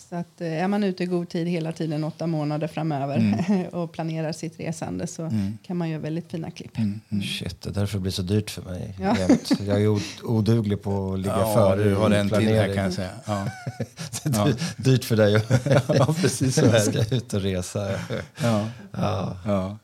[0.08, 3.66] Så att, eh, är man ute i god tid hela tiden, åtta månader framöver Mm.
[3.72, 5.30] och planerar sitt resande så
[5.62, 6.78] kan man göra väldigt fina klipp.
[6.78, 7.00] Mm.
[7.22, 8.94] Shit, det är därför det blir så dyrt för mig.
[9.00, 9.16] Ja.
[9.66, 12.84] Jag är oduglig på att ligga Ja, före du har i en till här kan
[12.84, 13.10] jag säga.
[13.26, 13.48] Ja.
[14.22, 15.32] Det är dyrt för dig
[15.98, 16.80] ja, precis så det.
[16.80, 17.90] ska ut och resa.
[18.42, 18.68] Ja.
[18.92, 19.36] Ja.
[19.44, 19.78] Ja.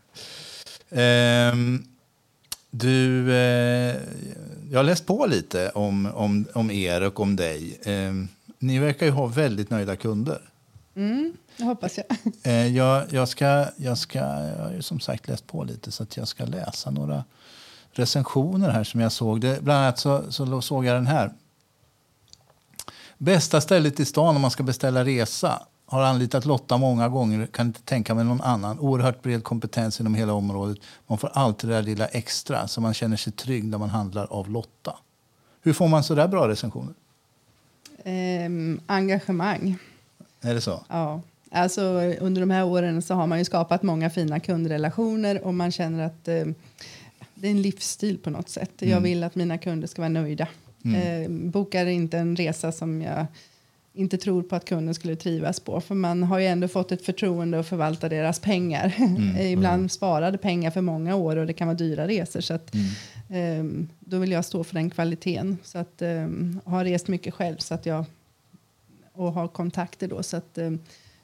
[0.90, 1.84] Ehm,
[2.70, 3.96] du, eh,
[4.70, 7.78] jag har läst på lite om, om, om er och om dig.
[7.84, 8.28] Ehm,
[8.62, 10.40] ni verkar ju ha väldigt nöjda kunder.
[10.94, 12.06] Mm, det hoppas jag.
[12.44, 16.02] Eh, jag, jag, ska, jag, ska, jag har ju som sagt läst på lite så
[16.02, 17.24] att jag ska läsa några
[17.92, 19.40] recensioner här som jag såg.
[19.40, 21.32] Det, bland annat så, så såg jag den här.
[23.18, 25.62] Bästa stället i stan om man ska beställa resa.
[25.86, 28.78] Har anlitat Lotta många gånger, kan inte tänka mig någon annan.
[28.78, 30.78] Oerhört bred kompetens inom hela området.
[31.06, 34.26] Man får alltid det där lilla extra så man känner sig trygg när man handlar
[34.26, 34.96] av Lotta.
[35.60, 36.94] Hur får man så där bra recensioner?
[38.04, 39.76] Ehm, engagemang.
[40.40, 40.84] Är det så?
[40.88, 41.20] Ja.
[41.50, 41.82] Alltså,
[42.20, 46.06] under de här åren så har man ju skapat många fina kundrelationer och man känner
[46.06, 46.44] att eh,
[47.34, 48.70] det är en livsstil på något sätt.
[48.78, 50.48] Jag vill att mina kunder ska vara nöjda.
[50.84, 53.26] Eh, bokar inte en resa som jag
[53.94, 55.80] inte tror på att kunden skulle trivas på.
[55.80, 58.94] För man har ju ändå fått ett förtroende att förvalta deras pengar.
[59.40, 62.40] Ibland sparade pengar för många år och det kan vara dyra resor.
[62.40, 62.80] Så att, ehm,
[64.00, 65.58] då vill jag stå för den kvaliteten.
[65.62, 68.04] Så att, ehm, har rest mycket själv så att jag,
[69.12, 70.78] och har kontakter då så att ehm,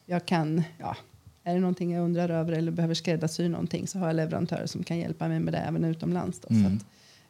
[0.07, 0.97] jag kan, ja,
[1.45, 4.83] är det någonting jag undrar över eller behöver skräddarsy någonting så har jag leverantörer som
[4.85, 6.41] kan hjälpa mig med det även utomlands.
[6.41, 6.85] Då, så att,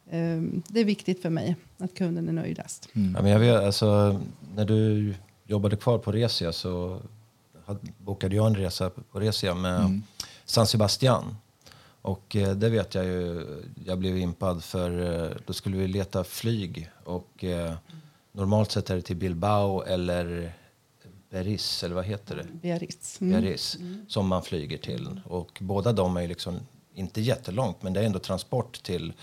[0.09, 2.89] ehm, det är viktigt för mig att kunden är nöjdast.
[2.93, 4.21] Ja, men jag vet, alltså,
[4.55, 5.13] när du
[5.45, 7.01] jobbade kvar på Resia så
[7.65, 10.01] hade- bokade jag en resa på Resia med
[10.45, 11.35] San Sebastian.
[12.01, 13.45] Och eh, det vet jag ju,
[13.85, 17.73] jag blev impad för eh, då skulle vi leta flyg och eh,
[18.31, 20.53] normalt sett är det till Bilbao eller
[21.29, 22.43] Beris, eller vad heter det?
[22.61, 23.21] Biarritz.
[23.21, 23.41] Mm.
[23.41, 25.21] Biarritz, som man flyger till.
[25.25, 26.59] Och båda de är liksom
[26.93, 29.13] inte jättelångt, men det är ändå transport till,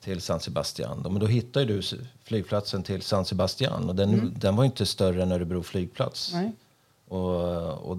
[0.00, 1.02] till San Sebastian.
[1.02, 1.82] Men då hittar du
[2.24, 6.32] flygplatsen till San Sebastian och den, den var inte större än Örebro flygplats.
[6.32, 6.52] Nej.
[7.08, 7.98] Och, och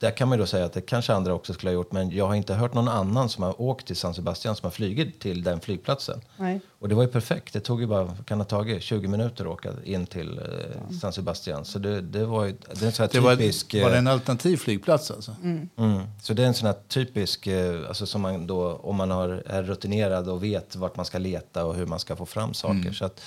[0.00, 2.10] där kan man ju då säga att det kanske andra också skulle ha gjort, men
[2.10, 5.20] jag har inte hört någon annan som har åkt till San Sebastian som har flugit
[5.20, 6.20] till den flygplatsen.
[6.36, 6.60] Nej.
[6.80, 7.52] Och det var ju perfekt.
[7.52, 11.12] Det tog ju bara, kan ha tagit 20 minuter att åka in till eh, San
[11.12, 11.64] Sebastian.
[11.64, 13.74] Så det, det var ju, det är en sån här Det var, typisk...
[13.74, 15.36] var det eh, en alternativ flygplats alltså?
[15.42, 16.02] Mm.
[16.22, 19.42] Så det är en sån här typisk, eh, alltså som man då, om man har,
[19.46, 22.92] är rutinerad och vet vart man ska leta och hur man ska få fram saker.
[22.92, 23.20] Så, att,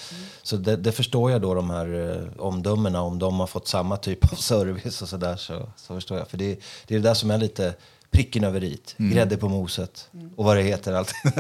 [0.44, 3.98] så det, det förstår jag då de här eh, omdömena, om de har fått samma
[3.98, 6.28] typ av service och sådär så, så förstår jag.
[6.28, 7.76] För det, det är det där som är lite
[8.14, 11.14] pricken över i, grädde på moset och vad det heter allt.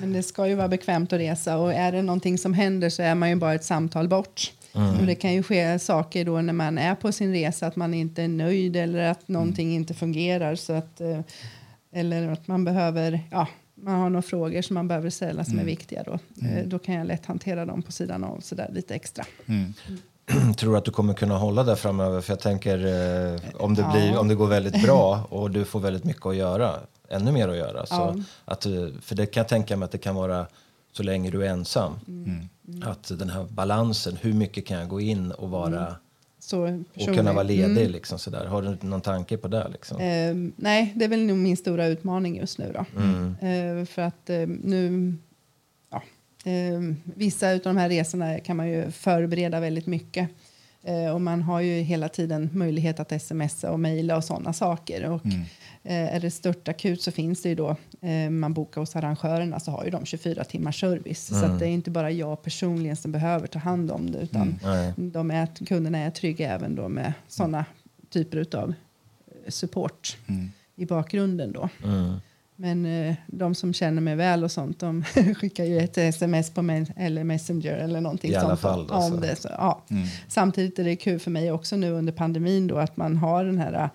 [0.00, 3.02] Men det ska ju vara bekvämt att resa och är det någonting som händer så
[3.02, 4.52] är man ju bara ett samtal bort.
[5.00, 7.94] Och det kan ju ske saker då när man är på sin resa att man
[7.94, 10.54] inte är nöjd eller att någonting inte fungerar.
[10.54, 11.20] Så att eh,
[11.92, 15.64] eller att man behöver ja, man har några frågor som man behöver ställa som är
[15.64, 16.12] viktiga då.
[16.46, 19.24] Eh, Då kan jag lätt hantera dem på sidan av så där lite extra.
[20.56, 22.20] Tror att du kommer kunna hålla det framöver?
[22.20, 23.92] För jag tänker eh, om, det Ja.
[23.92, 26.74] blir, om det går väldigt bra och du får väldigt mycket att göra,
[27.08, 27.86] ännu mer att göra.
[27.86, 28.14] Så Ja.
[28.44, 30.46] att, eh, för det kan jag tänka mig att det kan vara
[30.92, 31.92] så länge du är ensam.
[32.08, 32.48] Mm.
[32.82, 35.94] Att den här balansen, hur mycket kan jag gå in och vara
[36.38, 38.46] Så och kunna vara ledig liksom sådär.
[38.46, 40.00] Har du någon tanke på det liksom?
[40.00, 42.72] Eh, nej, det är väl nog min stora utmaning just nu.
[42.74, 42.80] Då.
[43.46, 45.14] Eh, för att eh, nu...
[46.44, 50.30] Ja, eh, vissa av de här resorna kan man ju förbereda väldigt mycket.
[50.82, 55.04] Eh, och man har ju hela tiden möjlighet att smsa och mejla och sådana saker.
[55.04, 55.26] Och,
[55.82, 59.60] eh, är det stört akut så finns det ju då, eh, man bokar hos arrangörerna
[59.60, 61.26] så har ju de 24 timmars service.
[61.26, 64.58] Så att det är inte bara jag personligen som behöver ta hand om det utan
[64.62, 64.92] Nej.
[64.96, 67.64] de är, kunderna är trygga även då med sådana
[68.10, 68.74] typer av
[69.48, 70.16] support
[70.76, 71.68] i bakgrunden då.
[72.62, 72.82] Mm.
[72.82, 75.04] Men eh, de som känner mig väl och sånt, de
[75.36, 78.60] skickar ju ett sms på mig eller Messenger eller någonting I alla sånt.
[78.60, 79.16] fall då, om så.
[79.16, 79.82] det, så, ja.
[80.28, 83.58] Samtidigt är det kul för mig också nu under pandemin då att man har den
[83.58, 83.90] här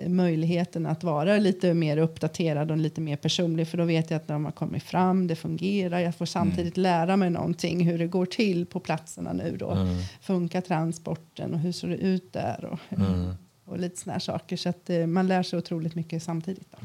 [0.00, 4.16] eh, möjligheten att vara lite mer uppdaterad och lite mer personlig för då vet jag
[4.16, 8.06] att de har kommit fram, det fungerar, jag får samtidigt lära mig någonting hur det
[8.06, 9.76] går till på platserna nu då.
[10.20, 12.78] Funkar transporten och hur ser det ut där och,
[13.64, 16.66] och lite såna här saker så att eh, man lär sig otroligt mycket samtidigt.
[16.70, 16.76] Då.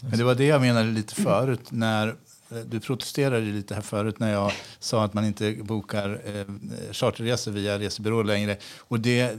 [0.00, 1.70] Men det var det jag menade lite förut.
[1.70, 6.44] När, eh, du protesterade lite här förut när jag sa att man inte bokar eh,
[6.92, 8.56] charterresor via resebyråer längre.
[8.78, 9.30] Och det,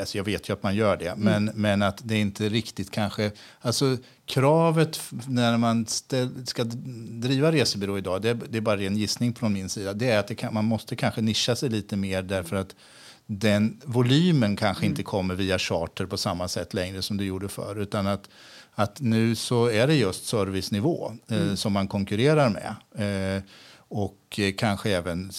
[0.00, 3.30] alltså jag vet ju att man gör det, men, men att det inte riktigt kanske...
[3.60, 3.96] Alltså
[4.26, 6.64] kravet när man ställ, ska
[7.10, 10.26] driva resebyrå idag, det, det är bara en gissning från min sida, det är att
[10.26, 12.74] det kan, man måste kanske nischa sig lite mer därför att
[13.32, 17.76] den volymen kanske inte kommer via charter på samma sätt längre som det gjorde förr.
[17.78, 18.28] Utan att,
[18.74, 23.36] att nu så är det just servicenivå eh, som man konkurrerar med.
[23.36, 23.42] Eh,
[23.76, 25.32] och eh, kanske även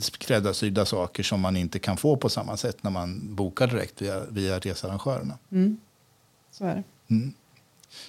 [0.00, 4.24] skräddarsydda saker som man inte kan få på samma sätt när man bokar direkt via,
[4.24, 5.38] via researrangörerna.
[6.50, 7.30] Så är det.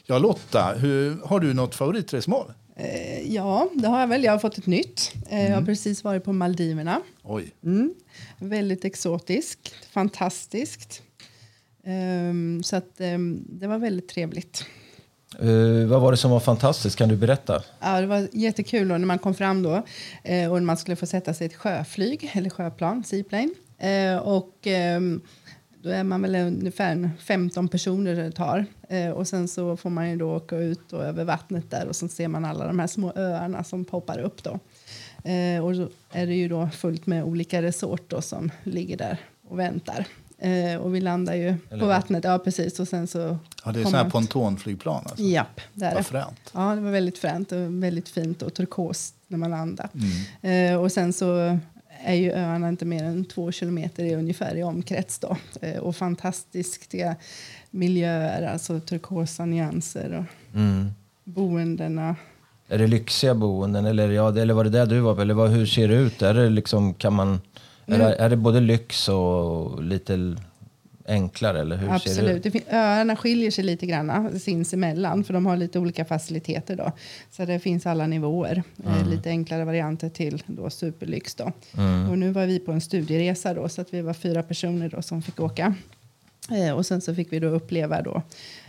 [0.06, 2.54] Ja, Lotta, hur, har du något favoritresmål?
[2.80, 4.24] Eh, ja, det har jag väl.
[4.24, 5.13] Jag har fått ett nytt.
[5.30, 7.02] Eh, Jag har precis varit på Maldiverna.
[7.24, 7.52] Oj.
[7.63, 7.94] Mm.
[8.40, 11.02] Väldigt exotiskt, fantastiskt.
[11.84, 14.66] Ehm, så att, ehm, det var väldigt trevligt.
[15.40, 16.96] Eh, vad var det som var fantastiskt?
[16.96, 17.63] Kan du berätta?
[17.80, 19.84] Ja, det var jättekul då när man kom fram då
[20.24, 23.50] eh, och man skulle få sätta sig i ett sjöflyg eller sjöplan, seaplane.
[23.78, 25.22] Eh, och ehm,
[25.84, 28.66] då är man väl ungefär 15 personer det tar.
[28.89, 31.95] Eh, och sen så får man ju då åka ut och över vattnet där och
[31.95, 34.60] så ser man alla de här små öarna som poppar upp då.
[35.30, 39.17] Eh, och så är det ju då fullt med olika resort då som ligger där
[39.47, 40.06] och väntar.
[40.39, 42.23] Eh, och vi landar ju Eller- på vattnet.
[42.23, 42.80] Ja, precis.
[42.80, 43.38] Och sen så...
[43.65, 45.23] Ja, det är sådana här pontonflygplan alltså.
[45.23, 46.04] Japp, det är det.
[46.04, 46.52] fränt.
[46.54, 49.89] Ja, det var väldigt fränt och väldigt fint och turkost när man landade.
[50.41, 50.73] Mm.
[50.73, 51.60] Eh, och sen så
[52.03, 55.38] är ju öarna inte mer än två kilometer i ungefär i omkrets då.
[55.62, 57.15] Eh, och fantastiska
[57.71, 60.91] miljöer, alltså turkosa nyanser och Mm.
[61.23, 62.15] boendena.
[62.69, 65.21] Är det lyxiga boenden eller, ja, eller var det där du var på?
[65.21, 66.21] Eller vad, hur ser det ut?
[66.21, 67.41] Är det liksom, kan man...
[67.86, 70.36] Är, det, är det både lyx och lite
[71.08, 72.46] enklare eller hur ser det Absolut.
[72.46, 72.54] ut?
[72.54, 76.91] Det öarna skiljer sig lite grann sinsemellan för de har lite olika faciliteter då.
[77.32, 78.63] Så det finns alla nivåer.
[78.86, 81.52] Eh, lite enklare varianter till då superlyx då.
[82.10, 85.02] Och nu var vi på en studieresa då så att vi var fyra personer då
[85.02, 85.76] som fick åka.
[86.52, 88.22] Eh, och sen så fick vi då uppleva då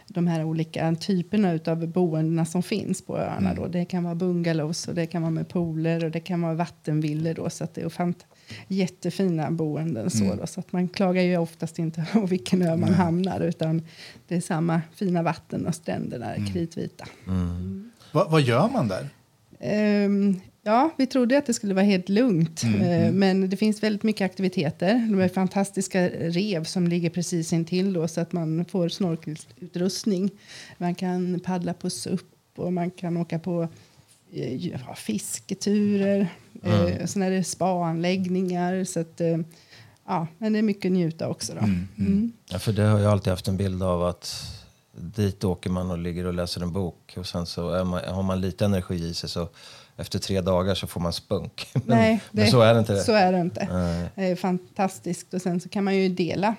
[0.07, 3.55] de här olika typerna av boendena som finns på öarna.
[3.55, 3.66] Då.
[3.66, 7.35] Det kan vara bungalows och det kan vara med pooler och det kan vara vattenvillor.
[7.35, 8.24] Då, så att det är fant-
[8.68, 10.11] jättefina boenden.
[10.11, 13.82] Så, då, så att man klagar ju oftast inte på vilken ö man hamnar utan
[14.28, 17.04] det är samma fina vatten och stränderna är kritvita.
[18.12, 19.08] Va, vad gör man där?
[19.61, 24.02] Ehm, ja, vi trodde att det skulle vara helt lugnt, eh, men det finns väldigt
[24.02, 24.94] mycket aktiviteter.
[25.11, 30.30] De är fantastiska rev som ligger precis intill då, så att man får snorkelutrustning.
[30.78, 33.68] Man kan paddla på SUP och man kan åka på
[34.32, 36.28] eh, fisketurer.
[36.62, 38.84] Eh, sen är det spaanläggningar.
[38.84, 39.38] Så att, eh,
[40.06, 41.52] ja, men det är mycket att njuta också.
[41.54, 41.60] Då.
[41.60, 42.32] Mm.
[42.50, 44.54] Ja, för det har jag alltid haft en bild av att
[44.92, 48.40] dit åker man och ligger och läser en bok och sen så man, har man
[48.40, 49.48] lite energi i sig så
[49.98, 51.68] efter tre dagar så får man spunk.
[51.72, 52.92] Men, Nej, men så är det inte.
[52.92, 53.00] Det.
[53.00, 53.68] Så är det inte.
[53.72, 54.08] Nej.
[54.14, 55.34] Det är fantastiskt.
[55.34, 56.54] Och sen så kan man ju dela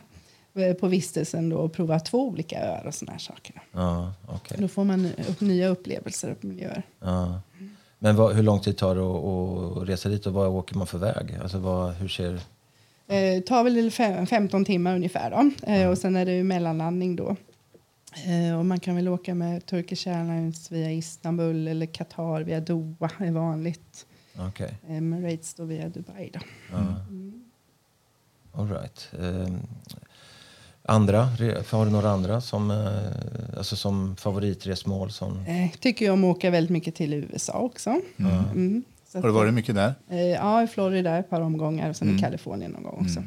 [0.56, 3.62] eh, på vistelsen då och prova två olika öar och såna här saker.
[3.72, 4.58] Ja, okej.
[4.62, 6.84] då får man upp nya upplevelser och miljöer.
[7.00, 7.42] Ja.
[8.00, 10.88] Men vad, hur lång tid tar det att, att resa dit och vad åker man
[10.88, 11.38] för väg?
[11.42, 12.40] Alltså vad, hur ser...
[13.08, 15.72] Eh, tar väl fem, 15 timmar ungefär då.
[15.72, 17.36] Eh, och sen är det ju mellanlandning då.
[18.26, 23.10] Eh, och man kan väl åka med Turkish Airlines via Istanbul eller Qatar via Doha
[23.18, 24.06] är vanligt.
[24.38, 24.74] Okej.
[24.88, 26.40] Emirates då via Dubai då.
[26.72, 26.96] Ja.
[28.52, 29.10] All right.
[30.90, 31.30] Andra?
[31.70, 35.12] Har du några andra som, eh, alltså som favoritresmål?
[35.12, 38.02] Som, Eh, tycker jag om att åka väldigt mycket till USA också.
[38.18, 38.84] Mm.
[39.08, 39.94] Så Har du varit mycket där?
[40.10, 43.24] Eh, ja, i Florida ett par omgångar och sen i Kalifornien någon gång också.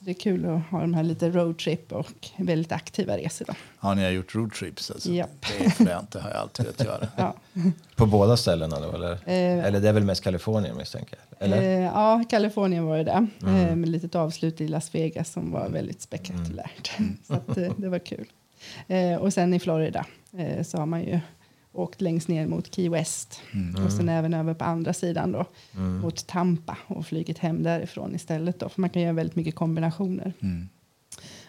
[0.00, 0.04] Mm.
[0.04, 3.44] Så det är kul att ha de här lite roadtrip och väldigt aktiva resor.
[3.44, 3.52] Då.
[3.80, 4.90] Ja, ni har gjort roadtrips.
[4.90, 5.08] Alltså.
[5.10, 7.08] Det är fränt, det har jag alltid velat göra.
[7.16, 7.34] Ja.
[7.96, 8.92] på båda ställena då?
[8.92, 11.46] Eller, Eh, eller det är väl mest Kalifornien misstänker jag?
[11.46, 11.62] Eller?
[11.62, 13.26] Eh, ja, Kalifornien var det där.
[13.42, 16.90] Eh, med litet avslut i Las Vegas som var väldigt spektakulärt.
[17.26, 18.26] Så att, eh, det var kul.
[18.88, 20.06] Eh, och sen i Florida
[20.38, 21.20] eh, så har man ju
[21.78, 23.40] åkt längst ner mot Key West.
[23.84, 25.44] Och sen även över på andra sidan då
[26.02, 28.60] mot Tampa och flugit hem därifrån istället.
[28.60, 30.32] Då, för man kan göra väldigt mycket kombinationer.
[30.40, 30.68] Mm.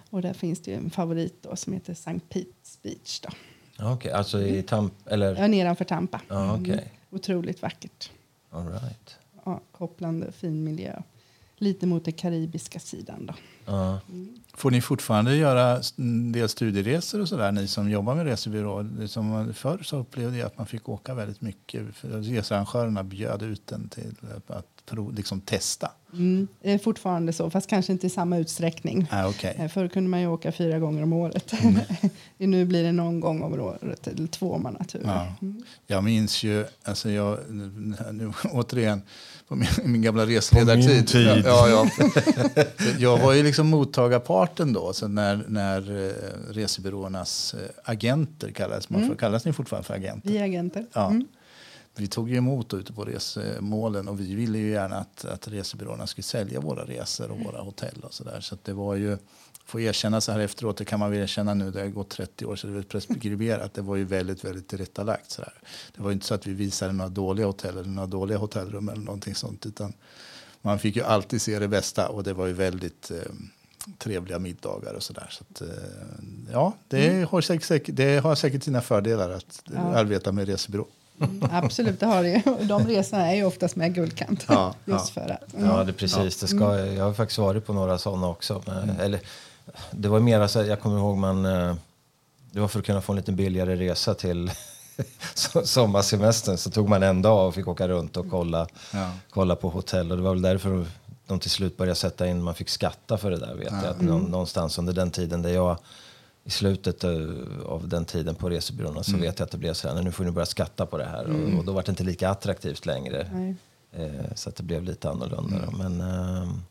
[0.09, 2.19] Och där finns det ju en favorit då som heter St.
[2.29, 3.19] Pete's Beach.
[3.19, 3.29] Då.
[3.77, 4.93] Ja, Okej, alltså i Tamp...
[5.05, 5.35] Eller?
[5.35, 6.21] Ja, nedanför Tampa.
[6.27, 6.93] Ja, okej.
[7.09, 8.11] Otroligt vackert.
[8.49, 9.17] All right.
[9.45, 11.01] Ja, kopplande fin miljö.
[11.61, 13.33] Lite mot den karibiska sidan då.
[13.65, 13.99] Ja.
[14.53, 18.83] Får ni fortfarande göra en del studieresor och sådär, ni som jobbar med resebyrå?
[18.83, 21.95] Det Som förr så upplevde jag att man fick åka väldigt mycket.
[21.95, 24.15] För Researrangörerna bjöd ut en till
[24.47, 25.91] att prov, liksom testa.
[26.13, 29.07] Mm, det är fortfarande så, fast kanske inte i samma utsträckning.
[29.11, 29.53] Ah, okay.
[29.57, 31.53] Eh, Förr kunde man ju åka fyra gånger om året.
[32.37, 35.01] nu blir det någon gång om året, eller två om man har tur.
[35.05, 35.35] Ja.
[35.87, 39.01] Jag minns ju, alltså jag, nu, återigen,
[39.47, 40.89] på min, min gamla reseledartid.
[40.89, 41.43] min tid.
[41.45, 41.89] Ja, ja.
[42.99, 46.13] Jag var ju liksom mottagarparten då, så när, när eh,
[46.53, 49.15] resebyråernas eh, agenter kallades man för.
[49.15, 50.29] Kallas ni fortfarande för agenter?
[50.29, 50.85] Vi är agenter.
[50.93, 51.13] Ja.
[51.99, 52.03] Mm.
[52.03, 56.07] Vi tog ju emot ute på resmålen och vi ville ju gärna att, att resebyråerna
[56.07, 58.39] skulle sälja våra resor och våra hotell och sådär.
[58.41, 59.17] Så att det var ju,
[59.65, 62.45] får erkänna så här efteråt, det kan man väl erkänna nu, det har gått 30
[62.45, 63.73] år så det är preskriberat.
[63.73, 65.53] Det var ju väldigt, väldigt tillrättalagt sådär.
[65.95, 68.89] Det var ju inte så att vi visade några dåliga hotell eller några dåliga hotellrum
[68.89, 69.93] eller någonting sånt utan
[70.61, 73.17] man fick ju alltid se det bästa och det var ju väldigt eh,
[73.97, 75.27] trevliga middagar och sådär.
[75.31, 75.67] Så att, eh,
[76.51, 79.79] ja, det, har säkert, det har säkert sina fördelar att Ja.
[79.79, 80.87] arbeta med resebyrå.
[81.21, 82.41] Mm, absolut, det har det ju.
[82.65, 84.45] De resorna är ju oftast med guldkant.
[84.49, 85.21] Ja, Just ja.
[85.23, 85.43] för att.
[85.59, 86.39] Ja, det, precis.
[86.39, 88.61] Det ska, Jag har faktiskt varit på några sådana också.
[88.65, 89.19] Men, eller,
[89.91, 91.45] det var mer så jag kommer ihåg man...
[91.45, 91.75] eh,
[92.51, 94.51] Det var för att kunna få en lite billigare resa till
[95.35, 96.57] so- sommarsemestern.
[96.57, 99.11] Så tog man en dag och fick åka runt och kolla, Ja.
[99.29, 100.11] kolla på hotell.
[100.11, 100.85] Och det var väl därför
[101.27, 103.85] de till slut började sätta in, man fick skatta för det där vet jag.
[103.85, 105.77] Att nå- någonstans under den tiden där jag
[106.49, 107.11] i slutet eh,
[107.65, 110.11] av den tiden på resebyråerna så vet jag att det blev så här, "Nej, nu
[110.11, 111.25] får ni börja skatta på det här.
[111.25, 113.55] Och, och då var det inte lika attraktivt längre.
[113.91, 115.55] Eh, så att det blev lite annorlunda.
[115.65, 115.77] Då.
[115.77, 116.61] Men, ehm,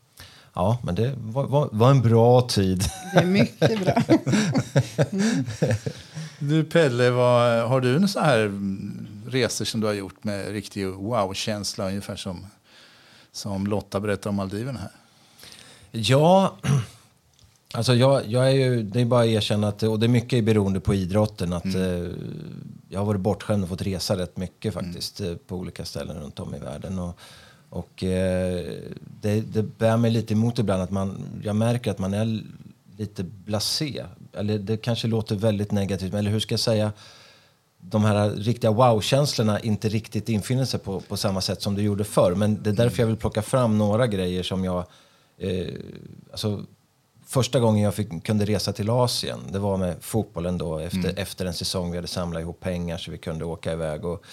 [0.53, 2.83] Ja, men det var, var, var en bra tid.
[3.13, 3.93] Det är mycket bra.
[5.11, 5.45] Mm.
[6.39, 8.51] Du Pelle, vad, har du några så här
[9.27, 12.45] resor som du har gjort med riktig wow-känsla ungefär som,
[13.31, 14.91] som Lotta berättar om Maldiverna här?
[15.91, 16.57] Ja,
[17.73, 20.43] alltså jag, jag är ju, det är bara att erkänna att, och det är mycket
[20.43, 22.05] beroende på idrotten, att mm.
[22.05, 22.11] eh,
[22.89, 25.39] jag har varit bortskämd och fått resa rätt mycket faktiskt mm.
[25.47, 26.99] på olika ställen runt om i världen.
[26.99, 27.19] Och,
[27.69, 28.65] och eh,
[29.21, 32.43] det, det bär mig lite emot ibland att man, jag märker att man är
[32.97, 34.05] lite blasé.
[34.33, 36.91] Eller det kanske låter väldigt negativt, eller hur ska jag säga?
[37.81, 42.03] de här riktiga wow-känslorna inte riktigt infinner sig på, på samma sätt som det gjorde
[42.03, 42.35] förr.
[42.35, 44.85] Men det är därför jag vill plocka fram några grejer som jag...
[45.37, 45.67] Eh,
[46.31, 46.63] alltså,
[47.29, 50.79] första gången jag fick, kunde resa till Asien, det var med fotbollen då.
[50.79, 51.17] Efter, mm.
[51.17, 54.05] efter en säsong vi hade samlat ihop pengar så vi kunde åka iväg.
[54.05, 54.25] Och,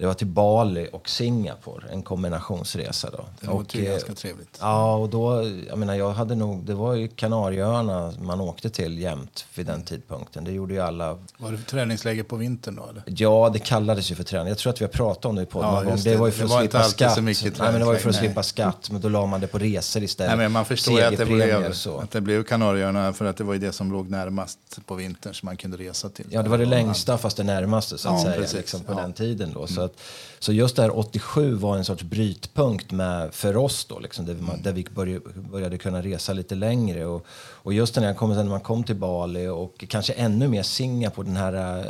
[0.00, 3.10] det var till Bali och Singapore, en kombinationsresa.
[3.10, 3.24] Då.
[3.40, 4.58] Det låter ju ganska trevligt.
[4.60, 8.98] Ja, och då, jag menar, jag hade nog, det var ju Kanarieöarna man åkte till
[8.98, 10.44] jämt vid den tidpunkten.
[10.44, 11.18] Det gjorde ju alla.
[11.38, 12.88] Var det träningsläger på vintern då?
[12.90, 13.02] Eller?
[13.06, 14.48] Ja, det kallades ju för träning.
[14.48, 16.10] Jag tror att vi har pratat om det i podden ja, det.
[16.10, 16.16] det.
[16.16, 17.14] var ju för det att slippa skatt.
[17.14, 18.24] Så mycket Nej, men det var ju för att nej.
[18.24, 20.30] slippa skatt, men då la man det på resor istället.
[20.30, 21.98] Nej, men man förstår att det, blev, så.
[21.98, 25.34] att det blev Kanarieöarna för att det var ju det som låg närmast på vintern
[25.34, 26.26] som man kunde resa till.
[26.30, 29.00] Ja, det var det längsta fast det närmaste så att ja, säga, liksom, på ja.
[29.00, 29.66] den tiden då.
[29.66, 30.00] Så, att,
[30.38, 34.34] så just det här 87 var en sorts brytpunkt med, för oss då, liksom, där,
[34.34, 37.06] man, där vi började, började kunna resa lite längre.
[37.06, 40.62] Och, och just när, jag kom, när man kom till Bali och kanske ännu mer
[40.62, 41.84] Singapore, den här äh,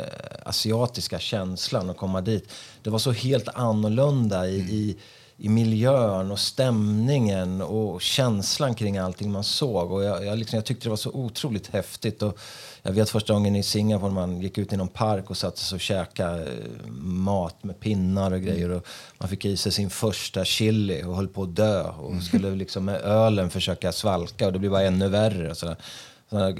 [0.45, 2.49] asiatiska känslan att komma dit.
[2.81, 4.69] Det var så helt annorlunda i, mm.
[4.69, 4.97] i
[5.43, 9.91] i miljön och stämningen och känslan kring allting man såg.
[9.91, 12.21] Och jag, jag, liksom, jag tyckte det var så otroligt häftigt.
[12.21, 12.39] Och
[12.83, 15.75] jag vet första gången i Singapore man gick ut i någon park och satte sig
[15.75, 18.69] och käkade eh, mat med pinnar och grejer.
[18.69, 21.83] Och man fick i sig sin första chili och höll på att dö.
[21.83, 22.21] Och mm.
[22.21, 25.51] skulle liksom med ölen försöka svalka och det blev bara ännu värre.
[25.51, 25.75] Och så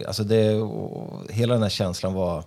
[0.07, 0.67] Alltså det,
[1.29, 2.43] hela den här känslan var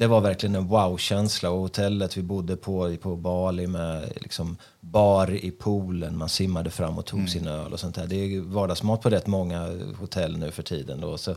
[0.00, 1.50] det var verkligen en wow-känsla.
[1.50, 6.18] Och hotellet vi bodde på på Bali med liksom bar i poolen.
[6.18, 7.28] Man simmade fram och tog mm.
[7.28, 8.06] sin öl och sånt där.
[8.06, 11.00] Det är vardagsmat på rätt många hotell nu för tiden.
[11.00, 11.18] Då.
[11.18, 11.36] Så,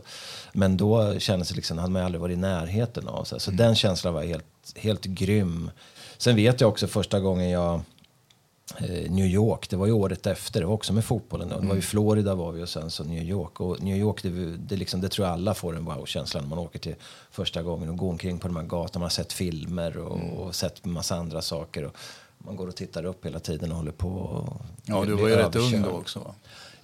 [0.52, 3.24] men då kändes det liksom, hade man aldrig varit i närheten av.
[3.24, 3.56] Så, så mm.
[3.56, 4.44] den känslan var helt,
[4.76, 5.70] helt grym.
[6.18, 7.80] Sen vet jag också första gången jag
[9.08, 11.48] New York, det var ju året efter, det var också med fotbollen.
[11.48, 11.54] Då.
[11.54, 11.82] Det var ju mm.
[11.82, 13.60] Florida var vi och sen så New York.
[13.60, 16.58] Och New York, det, det, liksom, det tror jag alla får en wow-känsla när man
[16.58, 16.94] åker till
[17.30, 19.00] första gången och går omkring på de här gatorna.
[19.00, 20.30] Man har sett filmer och, mm.
[20.30, 21.84] och sett massa andra saker.
[21.84, 21.96] Och
[22.38, 24.08] man går och tittar upp hela tiden och håller på.
[24.08, 26.34] Och, ja, du var ju rätt ung då också va?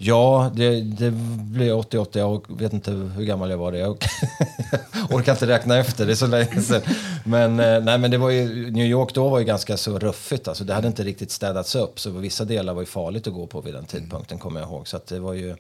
[0.03, 1.11] Ja, det, det
[1.51, 2.19] blev 88.
[2.19, 3.73] Jag vet inte hur gammal jag var.
[3.73, 3.79] Det.
[3.79, 3.91] Jag
[5.11, 6.83] orkar inte räkna efter, det är så länge sedan.
[7.25, 10.49] Men, eh, nej, men det var ju, New York då var ju ganska så ruffigt.
[10.49, 12.01] Alltså, det hade inte riktigt städats upp.
[12.01, 14.89] Så vissa delar var ju farligt att gå på vid den tidpunkten, kommer jag ihåg.
[14.89, 15.57] Så det var ju...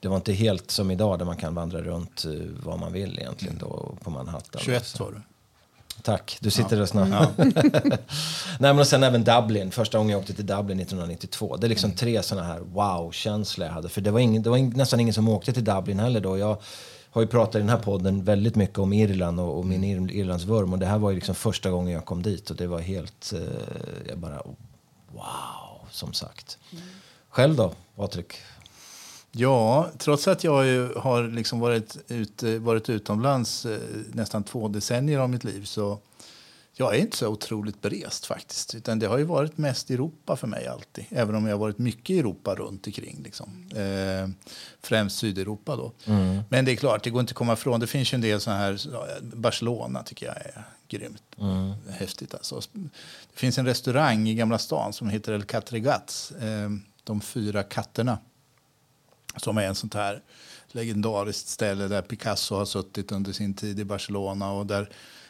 [0.00, 3.18] Det var inte helt som idag där man kan vandra runt uh, vad man vill
[3.18, 4.60] egentligen då på Manhattan.
[4.64, 5.35] 21 var du?
[6.02, 6.78] Tack, du sitter ja.
[6.78, 7.08] där snart.
[7.08, 7.30] Ja.
[8.58, 11.56] Nej, men och sen även Dublin, första gången jag åkte till Dublin 1992.
[11.56, 11.96] Det är liksom mm.
[11.96, 13.88] tre sådana här wow-känslor jag hade.
[13.88, 16.38] För det var, ingen, det var nästan ingen som åkte till Dublin heller då.
[16.38, 16.56] Jag
[17.10, 20.10] har ju pratat i den här podden väldigt mycket om Irland och, och min mm.
[20.10, 20.72] Irlandsvurm.
[20.72, 23.32] Och det här var ju liksom första gången jag kom dit och det var helt,
[23.32, 23.40] eh,
[24.08, 24.42] jag bara
[25.12, 26.58] wow, som sagt.
[26.72, 26.84] Mm.
[27.28, 28.34] Själv då, Patrik?
[29.38, 33.78] Ja, trots att jag har liksom varit, ut, varit utomlands eh,
[34.12, 35.98] nästan två decennier av mitt liv så
[36.78, 38.74] jag är inte så otroligt berest faktiskt.
[38.74, 41.04] Utan det har ju varit mest Europa för mig alltid.
[41.10, 43.20] Även om jag har varit mycket i Europa runt omkring.
[43.24, 43.68] Liksom.
[43.70, 44.30] Eh,
[44.82, 45.92] främst Sydeuropa då.
[46.04, 46.42] Mm.
[46.48, 47.80] Men det är klart, det går inte att komma ifrån.
[47.80, 48.78] Det finns ju en del sådana här,
[49.20, 51.72] Barcelona tycker jag är grymt mm.
[51.90, 52.34] häftigt.
[52.34, 52.60] Alltså.
[52.72, 56.30] Det finns en restaurang i Gamla stan som heter El Catregats.
[56.30, 56.70] Eh,
[57.04, 58.18] de fyra katterna
[59.36, 60.22] som är en sånt här
[60.68, 64.88] legendariskt ställe där Picasso har suttit under sin tid i Barcelona och där,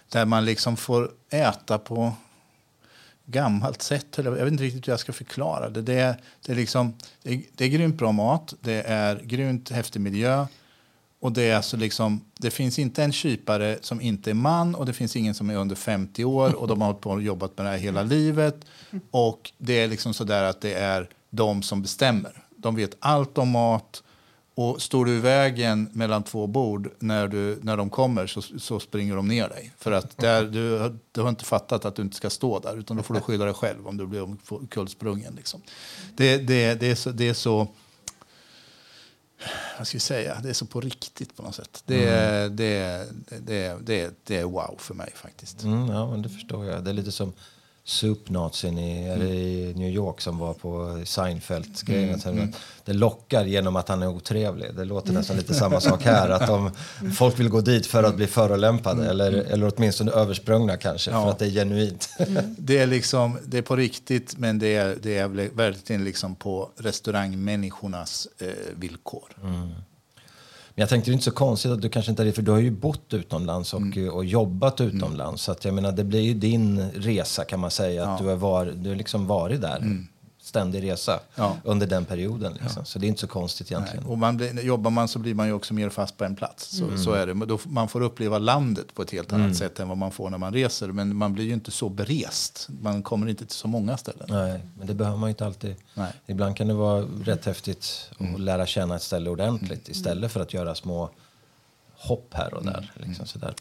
[0.08, 2.12] där man liksom får äta på
[3.24, 4.06] gammalt sätt.
[4.16, 5.82] Jag vet inte riktigt hur jag ska förklara det.
[5.82, 6.16] Det är,
[6.46, 10.46] det är, liksom, det är, det är grymt bra mat, det är grymt häftig miljö
[11.20, 14.86] och det, är alltså liksom, det finns inte en kypare som inte är man och
[14.86, 17.66] det finns ingen som är under 50 år och de har på och jobbat med
[17.66, 18.56] det här hela livet.
[19.10, 22.45] Och det är liksom sådär att det är de som bestämmer.
[22.66, 24.02] De vet allt om mat.
[24.54, 28.80] Och står du i vägen mellan två bord när, du, när de kommer så, så
[28.80, 29.72] springer de ner dig.
[29.78, 32.96] För att där, du, du har inte fattat att du inte ska stå där utan
[32.96, 35.34] då får du skylla dig själv om du blir omkullsprungen.
[35.34, 35.62] Liksom.
[36.14, 37.68] Det, det, det, är så, det är så
[39.78, 41.82] vad ska jag säga, det är så på riktigt på något sätt.
[41.86, 42.56] Det, mm.
[42.56, 45.62] det, det, det, det, det är wow för mig faktiskt.
[45.62, 46.84] Mm, ja, men det förstår jag.
[46.84, 47.32] Det är lite som
[47.86, 49.26] supnazin i, mm.
[49.26, 52.20] i New York som var på Seinfeld-grejen.
[52.24, 52.38] Mm.
[52.38, 52.52] Mm.
[52.84, 54.74] Det lockar genom att han är otrevlig.
[54.74, 55.18] Det låter mm.
[55.20, 56.28] nästan lite samma sak här.
[56.28, 56.70] Att de,
[57.16, 59.10] folk vill gå dit för att bli förolämpade mm.
[59.10, 61.22] eller, eller åtminstone översprungna kanske ja.
[61.22, 62.08] för att det är genuint.
[62.18, 62.54] Mm.
[62.58, 66.70] Det, är liksom, det är på riktigt men det är, det är verkligen liksom på
[66.76, 69.28] restaurangmänniskornas eh, villkor.
[70.76, 72.42] Men jag tänkte det är inte så konstigt att du kanske inte är det, för
[72.42, 74.10] du har ju bott utomlands och, mm.
[74.10, 74.96] och jobbat mm.
[74.96, 75.20] utomlands.
[75.20, 75.38] Mm.
[75.38, 78.08] Så att jag menar, det blir ju din resa kan man säga, ja.
[78.08, 79.76] att du har, var, du har liksom varit där.
[79.76, 80.06] Mm
[80.46, 81.56] ständig resa ja.
[81.64, 82.52] under den perioden.
[82.52, 82.72] Liksom.
[82.76, 82.84] Ja.
[82.84, 84.02] Så det är inte så konstigt egentligen.
[84.04, 84.12] Nej.
[84.12, 86.76] Och man blir, jobbar man så blir man ju också mer fast på en plats.
[86.76, 86.98] Så, mm.
[86.98, 87.34] så är det.
[87.46, 89.54] Då, man får uppleva landet på ett helt annat mm.
[89.54, 90.88] sätt än vad man får när man reser.
[90.88, 92.68] Men man blir ju inte så berest.
[92.80, 94.26] Man kommer inte till så många ställen.
[94.28, 95.74] Nej, men det behöver man ju inte alltid.
[95.94, 96.12] Nej.
[96.26, 98.40] Ibland kan det vara rätt häftigt att mm.
[98.40, 99.90] lära känna ett ställe ordentligt mm.
[99.90, 101.10] istället för att göra små
[101.96, 102.92] hopp här och där.
[102.96, 103.08] Mm.
[103.08, 103.26] Liksom, mm.
[103.26, 103.54] sådär.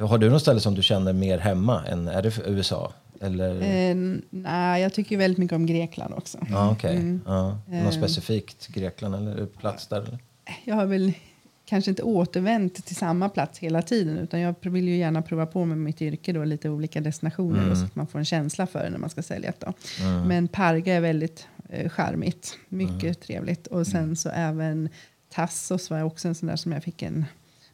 [0.00, 2.92] Har du något ställe som du känner mer hemma än är det USA?
[3.20, 3.54] Eller?
[3.62, 3.96] Eh,
[4.30, 6.38] nej, jag tycker väldigt mycket om Grekland också.
[6.54, 6.96] Ah, okay.
[6.96, 7.20] Mm.
[7.26, 10.02] Ah, något eh, specifikt Grekland eller plats där?
[10.02, 10.18] Eller?
[10.64, 11.12] Jag har väl
[11.64, 15.64] kanske inte återvänt till samma plats hela tiden utan jag vill ju gärna prova på
[15.64, 17.76] med mitt yrke då lite olika destinationer mm.
[17.76, 19.52] så att man får en känsla för det när man ska sälja.
[19.58, 19.72] Då.
[20.00, 20.28] Mm.
[20.28, 23.14] Men Parga är väldigt eh, charmigt, mycket mm.
[23.14, 24.16] trevligt och sen mm.
[24.16, 24.88] så även
[25.28, 27.24] Tassos var också en sån där som jag fick en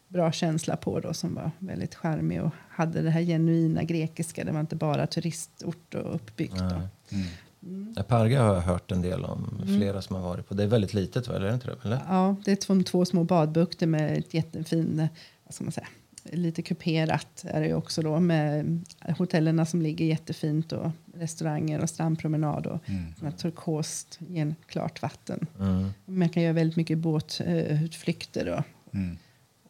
[0.08, 4.44] bra känsla på då som var väldigt charmig och hade det här genuina grekiska.
[4.44, 6.60] Det var inte bara turistort och uppbyggt.
[6.60, 7.26] Mm.
[7.62, 7.94] Mm.
[8.08, 9.78] Parga har jag hört en del om, mm.
[9.78, 10.54] flera som har varit på.
[10.54, 11.54] Det är väldigt litet, eller?
[11.54, 12.00] Inte det, eller?
[12.08, 15.08] Ja, det är två, två små badbukter med ett jättefin,
[15.44, 15.88] vad ska man säga,
[16.32, 18.80] lite kuperat är det också då med
[19.18, 23.32] hotellerna som ligger jättefint och restauranger och strandpromenad och mm.
[23.32, 24.18] turkost,
[24.66, 25.46] klart vatten.
[25.60, 25.90] Mm.
[26.04, 29.16] Man kan göra väldigt mycket båtutflykter mm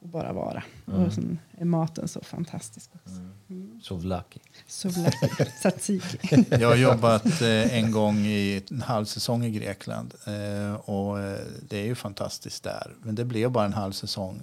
[0.07, 0.63] och bara vara.
[0.87, 1.03] Mm.
[1.03, 3.17] Och sen är maten så fantastisk också.
[3.17, 3.33] Mm.
[3.51, 3.81] mm.
[3.81, 4.41] Souvlaki.
[4.67, 6.45] Souvlaki, tzatziki.
[6.51, 11.41] Jag har jobbat eh, en gång i en halv säsong i Grekland eh, och eh,
[11.69, 12.95] det är ju fantastiskt där.
[13.03, 14.43] Men det blev bara en halv säsong,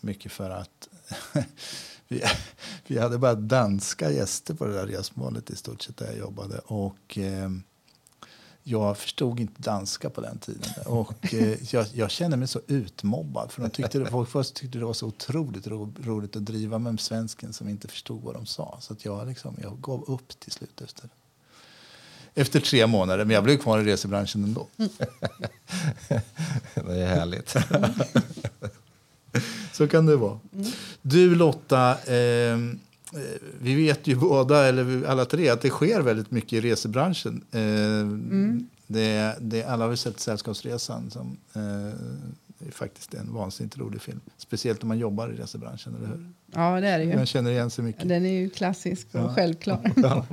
[0.00, 0.88] mycket för att
[2.08, 2.22] vi,
[2.86, 6.58] vi hade bara danska gäster på det där resmålet i stort sett där jag jobbade.
[6.58, 7.18] Och
[8.62, 10.70] jag förstod inte danska på den tiden.
[10.86, 13.52] Och eh, jag, jag, kände mig så utmobbad.
[13.52, 17.00] För de tyckte, folk först tyckte det var så otroligt ro, roligt att driva med
[17.00, 18.78] svensken som inte förstod vad de sa.
[18.80, 21.08] Så att jag, liksom, jag gav upp till slut efter,
[22.34, 23.24] efter tre månader.
[23.24, 24.66] Men jag blev kvar i resebranschen ändå.
[26.74, 27.56] det är härligt.
[29.72, 30.38] så kan det vara.
[31.02, 32.58] Du Lotta, eh,
[33.60, 37.44] vi vet ju båda, eller alla tre, att det sker väldigt mycket i resebranschen.
[37.52, 37.60] Eh,
[38.00, 38.68] mm.
[38.86, 41.62] det, det, alla har vi sett Sällskapsresan som eh,
[42.66, 44.20] är faktiskt en vansinnigt rolig film.
[44.36, 46.32] Speciellt om man jobbar i resebranschen, eller hur?
[46.54, 47.16] Ja, det är det ju.
[47.16, 48.08] Man känner igen sig mycket.
[48.08, 49.34] Den är ju klassisk och ja.
[49.34, 49.92] självklar.
[49.96, 50.26] Ja.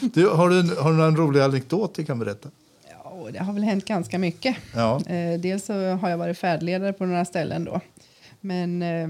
[0.00, 2.50] Du, har, du, har du någon rolig anekdot du kan berätta?
[2.90, 4.56] Ja, det har väl hänt ganska mycket.
[4.74, 5.06] Ja.
[5.06, 7.80] Eh, dels så har jag varit färdledare på några ställen då.
[8.40, 8.82] Men...
[8.82, 9.08] Eh,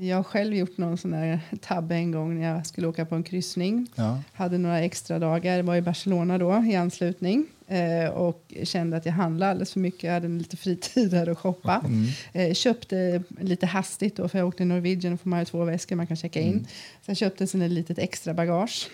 [0.00, 3.14] jag har själv gjort någon sån där tabbe en gång när jag skulle åka på
[3.14, 3.86] en kryssning.
[3.94, 4.22] Ja.
[4.32, 9.12] Hade några extra dagar, var i Barcelona då i anslutning eh, och kände att jag
[9.12, 10.02] handlade alldeles för mycket.
[10.02, 11.84] Jag hade lite fritid där att shoppa.
[11.84, 12.06] Mm.
[12.32, 16.06] Eh, köpte lite hastigt då, för jag åkte Norwegian och får man två väskor man
[16.06, 16.52] kan checka in.
[16.52, 16.64] Mm.
[17.04, 18.90] Jag köpte sen ett litet extra bagage.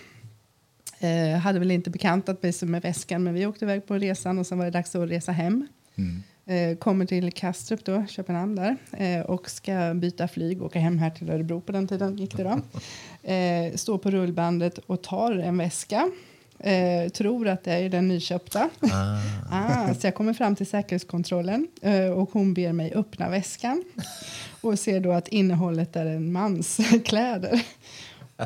[0.99, 4.47] Eh, hade väl inte bekantat mig med väskan men vi åkte iväg på resan och
[4.47, 5.67] sen var det dags att resa hem.
[5.95, 6.23] Mm.
[6.45, 10.97] Eh, kommer till Kastrup, då, Köpenhamn, där, eh, och ska byta flyg och åka hem
[10.97, 12.17] här till Örebro på den tiden.
[12.17, 12.61] gick det då.
[13.23, 16.11] Eh, står på rullbandet och tar en väska.
[17.13, 18.69] Tror att det är den nyköpta.
[18.79, 19.19] Ah.
[19.51, 21.67] ah, så jag kommer fram till säkerhetskontrollen
[22.15, 23.83] och hon ber mig öppna väskan
[24.61, 27.65] och ser då att innehållet är en mans kläder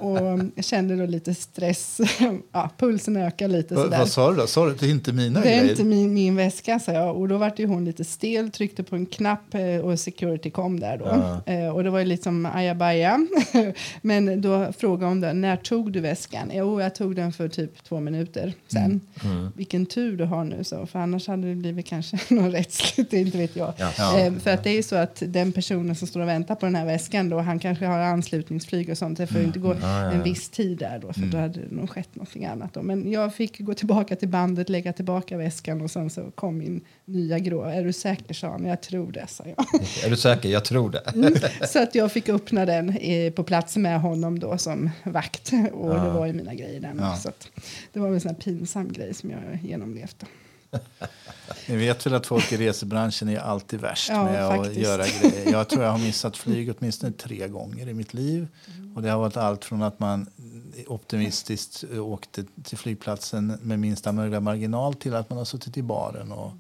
[0.02, 2.02] och jag kände då lite stress.
[2.52, 3.76] ja, pulsen ökar lite.
[3.76, 3.98] Sådär.
[3.98, 4.48] Vad sa du då?
[4.48, 5.72] Sa du det är inte mina Det är grejer.
[5.72, 7.18] inte min, min väska, sa jag.
[7.18, 10.80] Och då var ju hon lite stel, tryckte på en knapp eh, och security kom
[10.80, 11.06] där då.
[11.06, 11.54] Ja.
[11.54, 13.28] Eh, och det var ju liksom ajabaja.
[14.02, 16.52] Men då frågade hon då, när tog du väskan?
[16.54, 19.02] Jo, jag tog den för typ två minuter sen.
[19.24, 19.38] Mm.
[19.38, 19.52] Mm.
[19.56, 20.86] Vilken tur du har nu, så.
[20.86, 23.74] För annars hade det blivit kanske något rättsligt, inte vet jag.
[23.78, 23.91] Ja.
[23.98, 24.20] Ja.
[24.20, 26.66] Eh, för att det är ju så att den personen som står och väntar på
[26.66, 29.18] den här väskan då, han kanske har anslutningsflyg och sånt.
[29.18, 29.48] Det får mm.
[29.48, 31.32] inte gå ja, en viss tid där då, för mm.
[31.32, 32.74] då hade det nog skett något annat.
[32.74, 32.82] Då.
[32.82, 36.82] Men jag fick gå tillbaka till bandet, lägga tillbaka väskan och sen så kom min
[37.06, 37.64] nya grå.
[37.64, 38.66] Är du säker, sa han.
[38.66, 39.82] Jag tror det, sa jag.
[40.06, 40.50] Är du säker?
[40.50, 41.14] Jag tror det.
[41.14, 41.34] Mm.
[41.68, 45.90] Så att jag fick öppna den eh, på plats med honom då som vakt och
[45.90, 46.04] ja.
[46.04, 46.96] det var ju mina grejer där.
[47.00, 47.16] Ja.
[47.16, 47.32] Så
[47.94, 50.26] det var en sån här pinsam grej som jag genomlevt.
[51.70, 54.80] Ni vet väl att folk i resebranschen är alltid värst Ja, med att faktiskt.
[54.82, 55.52] göra grejer.
[55.52, 58.48] Jag tror jag har missat flyg åtminstone tre gånger i mitt liv.
[58.96, 60.30] Och det har varit allt från att man
[60.88, 66.32] optimistiskt åkte till flygplatsen med minsta möjliga marginal till att man har suttit i baren
[66.32, 66.52] och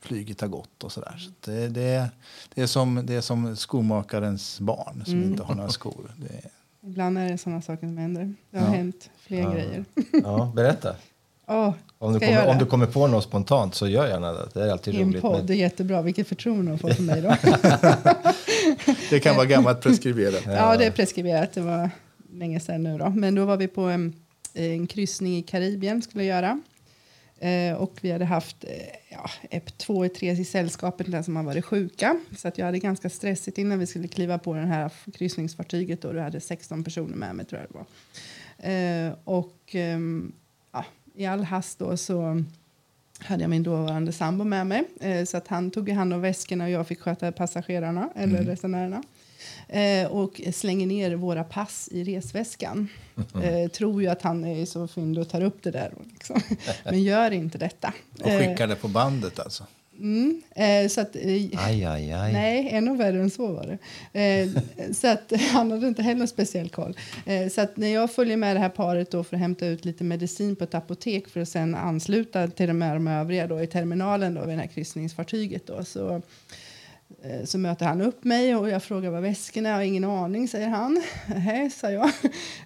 [0.00, 1.16] flyget har gått och sådär.
[1.18, 2.10] Så det, det,
[2.54, 5.30] det, är som, det är som skomakarens barn som Mm.
[5.30, 6.10] inte har några skor.
[6.16, 6.48] Det,
[6.88, 8.34] Ibland är det sådana saker som händer.
[8.50, 8.72] Det har Ja.
[8.72, 9.50] hänt fler Ja.
[9.52, 9.84] grejer.
[10.22, 10.96] Ja, berätta.
[11.46, 11.72] Åh,
[12.04, 14.48] Om du, kommer, om du kommer på något spontant så gör gärna det.
[14.54, 15.22] Det är alltid roligt.
[15.22, 16.02] podd, det är jättebra.
[16.02, 17.36] Vilket förtroende de får för mig då.
[19.10, 20.42] det kan vara gammalt preskriberat.
[20.46, 21.52] ja, det är preskriberat.
[21.52, 21.90] Det var
[22.32, 23.10] länge sedan nu då.
[23.10, 24.12] Men då var vi på en,
[24.54, 26.60] en kryssning i Karibien skulle göra.
[27.38, 28.70] Eh, och vi hade haft eh,
[29.50, 32.16] ja, två, tre i sällskapet där som har varit sjuka.
[32.36, 36.02] Så att jag hade ganska stressigt innan vi skulle kliva på det här kryssningsfartyget.
[36.02, 36.12] Då.
[36.12, 37.86] Du hade 16 personer med mig tror jag det var.
[38.70, 40.43] Eh, och ja,
[41.14, 42.44] i all hast då så
[43.18, 44.84] hade jag min dåvarande sambo med mig.
[45.00, 49.02] Eh, så att han tog hand om väskorna och jag fick sköta passagerarna eller resenärerna.
[49.68, 52.88] Eh, och slänger ner våra pass i resväskan.
[53.42, 55.92] Eh, tror ju att han är så fyndig och tar upp det där.
[56.12, 56.40] Liksom.
[56.84, 57.92] Men gör inte detta.
[58.20, 59.66] Och skickar det på bandet alltså.
[59.98, 62.32] Mm, eh, så att, eh, Aj, aj, aj.
[62.32, 63.78] Nej, ännu värre än så var
[64.12, 64.20] det.
[64.20, 64.48] Eh,
[64.92, 66.96] så att, han hade inte heller speciell koll.
[67.26, 69.84] Eh, så att när jag följer med det här paret då för att hämta ut
[69.84, 73.62] lite medicin på ett apotek för att sen ansluta till de här de övriga då
[73.62, 76.22] i terminalen då vid det här kryssningsfartyget då, så,
[77.22, 79.72] eh, så möter han upp mig och jag frågar vad väskorna är.
[79.72, 81.02] Jag har ingen aning, säger han.
[81.26, 82.10] Nej, sa jag.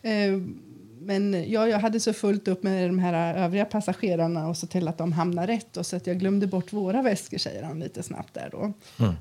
[1.09, 4.89] Men ja, jag hade så fullt upp med de här övriga passagerarna och så till
[4.89, 8.03] att de hamnar rätt och så att jag glömde bort våra väskor, säger han lite
[8.03, 8.73] snabbt där då.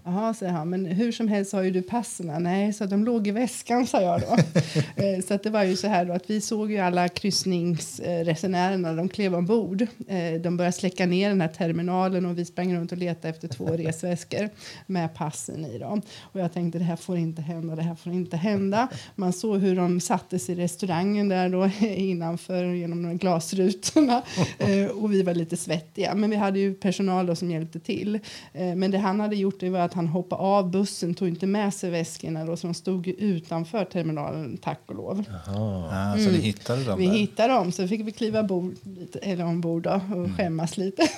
[0.04, 2.44] Jaha, säger han, men hur som helst har ju du passen.
[2.44, 4.38] Nej, så de låg i väskan, sa jag då.
[4.96, 8.94] Eh, så att det var ju så här då att vi såg ju alla kryssningsresenärerna,
[8.94, 9.82] de klev ombord.
[10.08, 13.48] Eh, De började släcka ner den här terminalen och vi sprang runt och letade efter
[13.48, 14.50] två resväskor
[14.86, 16.02] med passen i dem.
[16.22, 18.88] Och jag tänkte det här får inte hända, det här får inte hända.
[19.16, 24.22] Man såg hur de sattes i restaurangen där då innanför genom de glasrutorna
[24.60, 26.16] Eh, och vi var lite svettiga.
[26.16, 28.16] Men vi hade ju personal då som hjälpte till.
[28.54, 31.46] Eh, Men det han hade gjort det var att han hoppade av bussen, tog inte
[31.48, 35.24] med sig väskorna då, så de stod utanför terminalen, tack och lov.
[35.48, 37.00] Ah, Så ni hittade dem Mm.
[37.00, 37.14] Vi där?
[37.14, 40.36] hittade dem, så fick vi kliva bord, lite, eller ombord då, och Mm.
[40.38, 41.08] skämmas lite.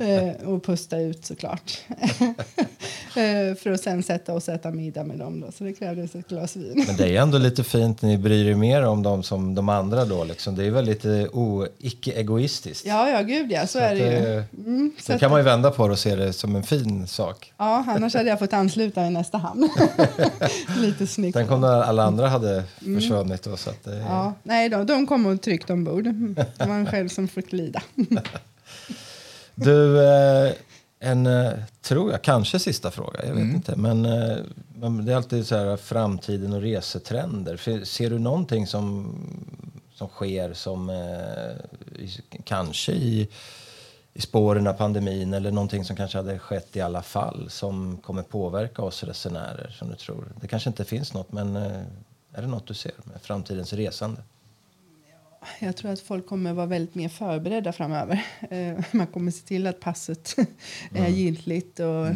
[0.00, 1.78] Eh, och pusta ut såklart.
[3.58, 6.28] För att sen sätta oss och äta middag med dem då, så det krävdes ett
[6.28, 6.84] glas vin.
[6.86, 9.93] Men det är ändå lite fint, ni bryr er mer om dem som de andra
[10.04, 10.24] då.
[10.24, 10.54] Liksom.
[10.54, 12.86] Det är väl lite o- icke-egoistiskt.
[12.86, 14.04] Ja, ja, gud ja, så, Så är det ju.
[14.10, 16.62] det- Mm, så att- kan man ju vända på det och se det som en
[16.62, 17.52] fin sak.
[17.58, 19.68] Ja, annars hade jag fått ansluta i nästa hamn.
[20.78, 21.34] Lite snyggt.
[21.36, 22.64] Tänk om när alla andra hade
[22.94, 23.42] försvunnit.
[23.42, 24.06] Då, så att det, Mm.
[24.06, 26.04] Ja, nej, de, de kom och tryckte ombord.
[26.04, 27.82] Det var en själv som fick lida.
[29.54, 30.52] Du, eh,
[31.00, 33.76] en, eh, tror jag, kanske sista fråga, jag vet inte.
[33.76, 34.36] Men, eh,
[34.76, 37.56] men det är alltid så här framtiden och resetrender.
[37.56, 39.14] Ser- Ser du någonting som,
[39.94, 42.06] som sker som eh,
[42.44, 43.28] kanske i,
[44.14, 48.22] i spåren av pandemin eller någonting som kanske hade skett i alla fall som kommer
[48.22, 50.24] påverka oss resenärer som du tror?
[50.40, 51.82] Det kanske inte finns något, men eh,
[52.32, 54.22] är det något du ser med framtidens resande?
[55.60, 58.26] Jag tror att folk kommer vara väldigt mer förberedda framöver.
[58.50, 60.36] Eh, Man kommer se till att passet
[60.94, 62.06] är giltigt och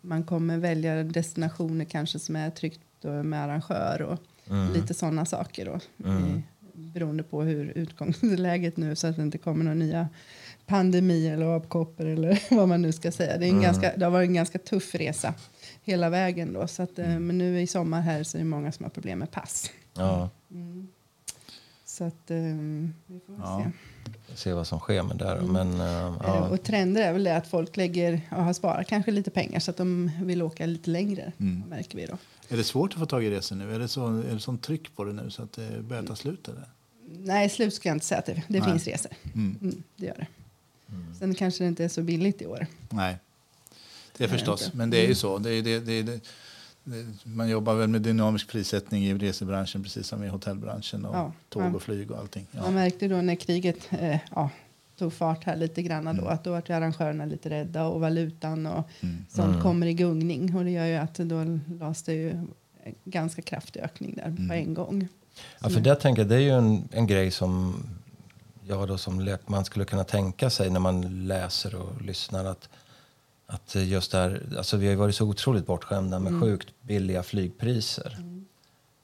[0.00, 4.18] man kommer välja destinationer kanske som är tryggt och med arrangör och
[4.74, 5.80] lite sådana saker då.
[6.08, 6.42] I,
[6.98, 10.08] beroende på hur utgångsläget nu så att det inte kommer några nya
[10.66, 13.38] pandemier eller avkoppor eller vad man nu ska säga.
[13.38, 15.34] Det, är en ganska, det har varit en ganska tuff resa
[15.82, 16.66] hela vägen då.
[16.66, 19.18] Så att, eh, Men nu i sommar här så är det många som har problem
[19.18, 19.70] med pass.
[19.94, 20.30] Ja,
[21.84, 23.64] Så att ehm, vi får Ja.
[24.28, 24.36] se.
[24.36, 25.38] se vad som sker med det.
[25.40, 25.46] då.
[25.46, 26.48] Men, Eh, ja.
[26.48, 29.70] Och trender är väl det att folk lägger och har sparat kanske lite pengar så
[29.70, 31.32] att de vill åka lite längre.
[31.40, 31.62] Mm.
[31.68, 32.18] Märker vi då.
[32.48, 33.74] Är det svårt att få tag i resor nu?
[33.74, 36.16] Är det, så, är det sånt tryck på det nu så att det börjar ta
[36.16, 36.48] slut?
[36.48, 36.64] Eller?
[37.10, 39.12] Nej, slut ska jag inte säga att det, det finns resor.
[39.34, 39.58] Mm.
[39.62, 40.26] Mm, det gör det.
[41.18, 42.66] Sen kanske det inte är så billigt i år.
[42.90, 43.16] Nej,
[44.16, 44.64] det är förstås.
[44.64, 44.76] inte.
[44.76, 45.38] Men det är ju så.
[45.38, 46.20] Det är, det, det, det,
[46.84, 51.32] det, man jobbar väl med dynamisk prissättning i resebranschen precis som i hotellbranschen och Ja,
[51.48, 51.74] tåg ja.
[51.74, 52.46] och flyg och allting.
[52.50, 52.62] Ja.
[52.62, 54.50] Man märkte då när kriget eh, ja,
[54.98, 56.26] tog fart här lite grann då Mm.
[56.26, 59.16] att då vart arrangörerna lite rädda och valutan och Mm.
[59.28, 61.44] sånt kommer i gungning och det gör ju att då
[61.80, 64.48] lades det ju en ganska kraftig ökning där Mm.
[64.48, 65.08] på en gång.
[65.60, 67.82] Ja, för det tänker jag, det är ju en, en grej som
[68.66, 72.68] jag då som lekman skulle kunna tänka sig när man läser och lyssnar att,
[73.46, 78.18] att just där, alltså vi har ju varit så otroligt bortskämda med sjukt billiga flygpriser.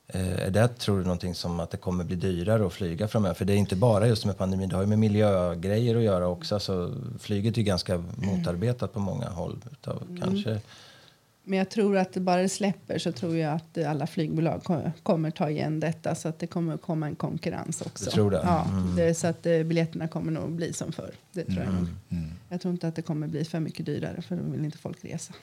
[0.06, 3.34] Eh, är det, tror du, någonting som att det kommer bli dyrare att flyga framöver?
[3.34, 6.26] För det är inte bara just med pandemin, det har ju med miljögrejer att göra
[6.26, 6.60] också.
[6.60, 9.58] Så flyget är ju ganska motarbetat på många håll.
[9.72, 10.20] Utav, Mm.
[10.22, 10.60] kanske.
[11.46, 14.90] Men jag tror att det bara det släpper så tror jag att alla flygbolag ko-
[15.02, 18.10] kommer ta igen detta så att det kommer komma en konkurrens också.
[18.10, 18.40] Tror det?
[18.44, 18.96] Ja, Mm.
[18.96, 21.10] det, så att eh, biljetterna kommer nog bli som förr.
[21.32, 21.86] Det tror jag nog.
[22.10, 22.30] Mm.
[22.48, 25.04] Jag tror inte att det kommer bli för mycket dyrare för då vill inte folk
[25.04, 25.34] resa.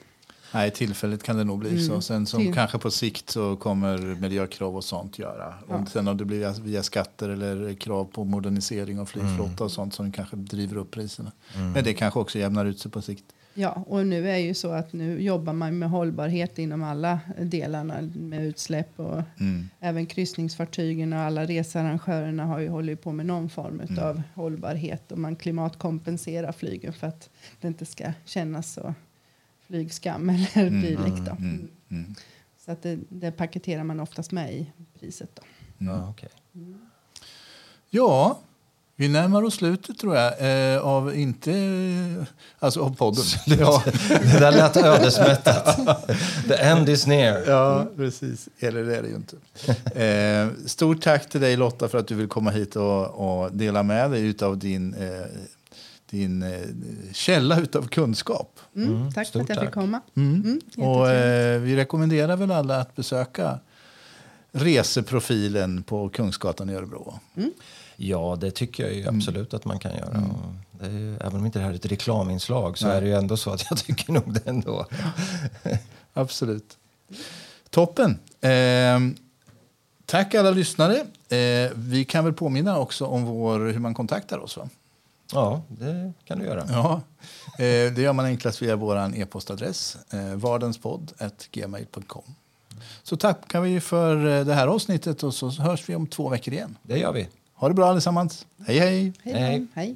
[0.53, 1.81] Nej, tillfälligt kan det nog bli Mm.
[1.87, 2.01] så.
[2.01, 5.53] Sen som Till- kanske på sikt så kommer miljökrav och sånt göra.
[5.69, 5.75] Ja.
[5.75, 9.65] Och sen om det blir via, skatter eller krav på modernisering av flygflotta Mm.
[9.65, 11.31] och sånt som kanske driver upp priserna.
[11.73, 13.23] Men det kanske också jämnar ut sig på sikt.
[13.53, 18.01] Ja, och nu är ju så att nu jobbar man med hållbarhet inom alla delarna
[18.15, 19.69] med utsläpp och Mm.
[19.79, 24.03] även kryssningsfartygen och alla researrangörerna har ju hållit på med någon form Mm.
[24.03, 27.29] av hållbarhet och man klimatkompenserar flygen för att
[27.61, 28.93] det inte ska kännas så
[29.67, 31.25] flygskam eller dylikt.
[31.25, 31.31] Då.
[31.31, 31.67] Mm.
[31.91, 32.15] Mm.
[32.65, 35.29] Så att det, det paketerar man oftast med i priset.
[35.35, 35.41] Då.
[35.77, 36.29] Ja, okej.
[37.89, 38.39] Ja,
[39.01, 40.33] vi närmar oss slutet tror jag.
[40.73, 42.25] Eh, av inte...
[42.59, 43.23] Alltså av podden.
[43.59, 45.79] Ja, Det där lät ödesmättat.
[46.47, 47.43] The end is near.
[47.47, 48.49] ja, precis.
[48.59, 49.35] Eller det är det ju inte.
[50.01, 53.83] Eh, stort tack till dig Lotta för att du vill komma hit och, och dela
[53.83, 55.09] med dig av din, eh,
[56.09, 56.59] din eh,
[57.13, 58.59] källa utav kunskap.
[58.75, 60.01] Mm, Mm, tack för att jag fick komma.
[60.15, 60.59] Mm.
[60.75, 63.59] Mm, och eh, vi rekommenderar väl alla att besöka
[64.51, 67.19] reseprofilen på Kungsgatan i Örebro.
[68.03, 70.23] Ja, det tycker jag ju absolut att man kan göra.
[70.79, 70.97] Mm.
[70.97, 73.51] Ju, även om inte det här är ett reklaminslag så är det ju ändå så
[73.51, 74.85] att jag tycker nog det ändå.
[76.13, 76.77] Absolut.
[77.69, 78.19] Toppen.
[78.41, 78.99] Eh,
[80.05, 80.95] tack alla lyssnare.
[81.29, 84.57] Eh, vi kan väl påminna också om vår, hur man kontaktar oss.
[84.57, 84.69] Va?
[85.33, 86.65] Ja, det kan du göra.
[86.69, 87.01] Ja,
[87.53, 92.35] eh, det gör man enklast via vår e-postadress eh, vardenspodd.gmail.com.
[93.03, 96.53] Så tackar vi för eh, det här avsnittet och så hörs vi om två veckor
[96.53, 96.77] igen.
[96.83, 97.27] Det gör vi.
[97.61, 98.47] Ha det bra allesammans.
[98.67, 99.13] Hej hej!
[99.23, 99.67] Hej.
[99.75, 99.95] Hej.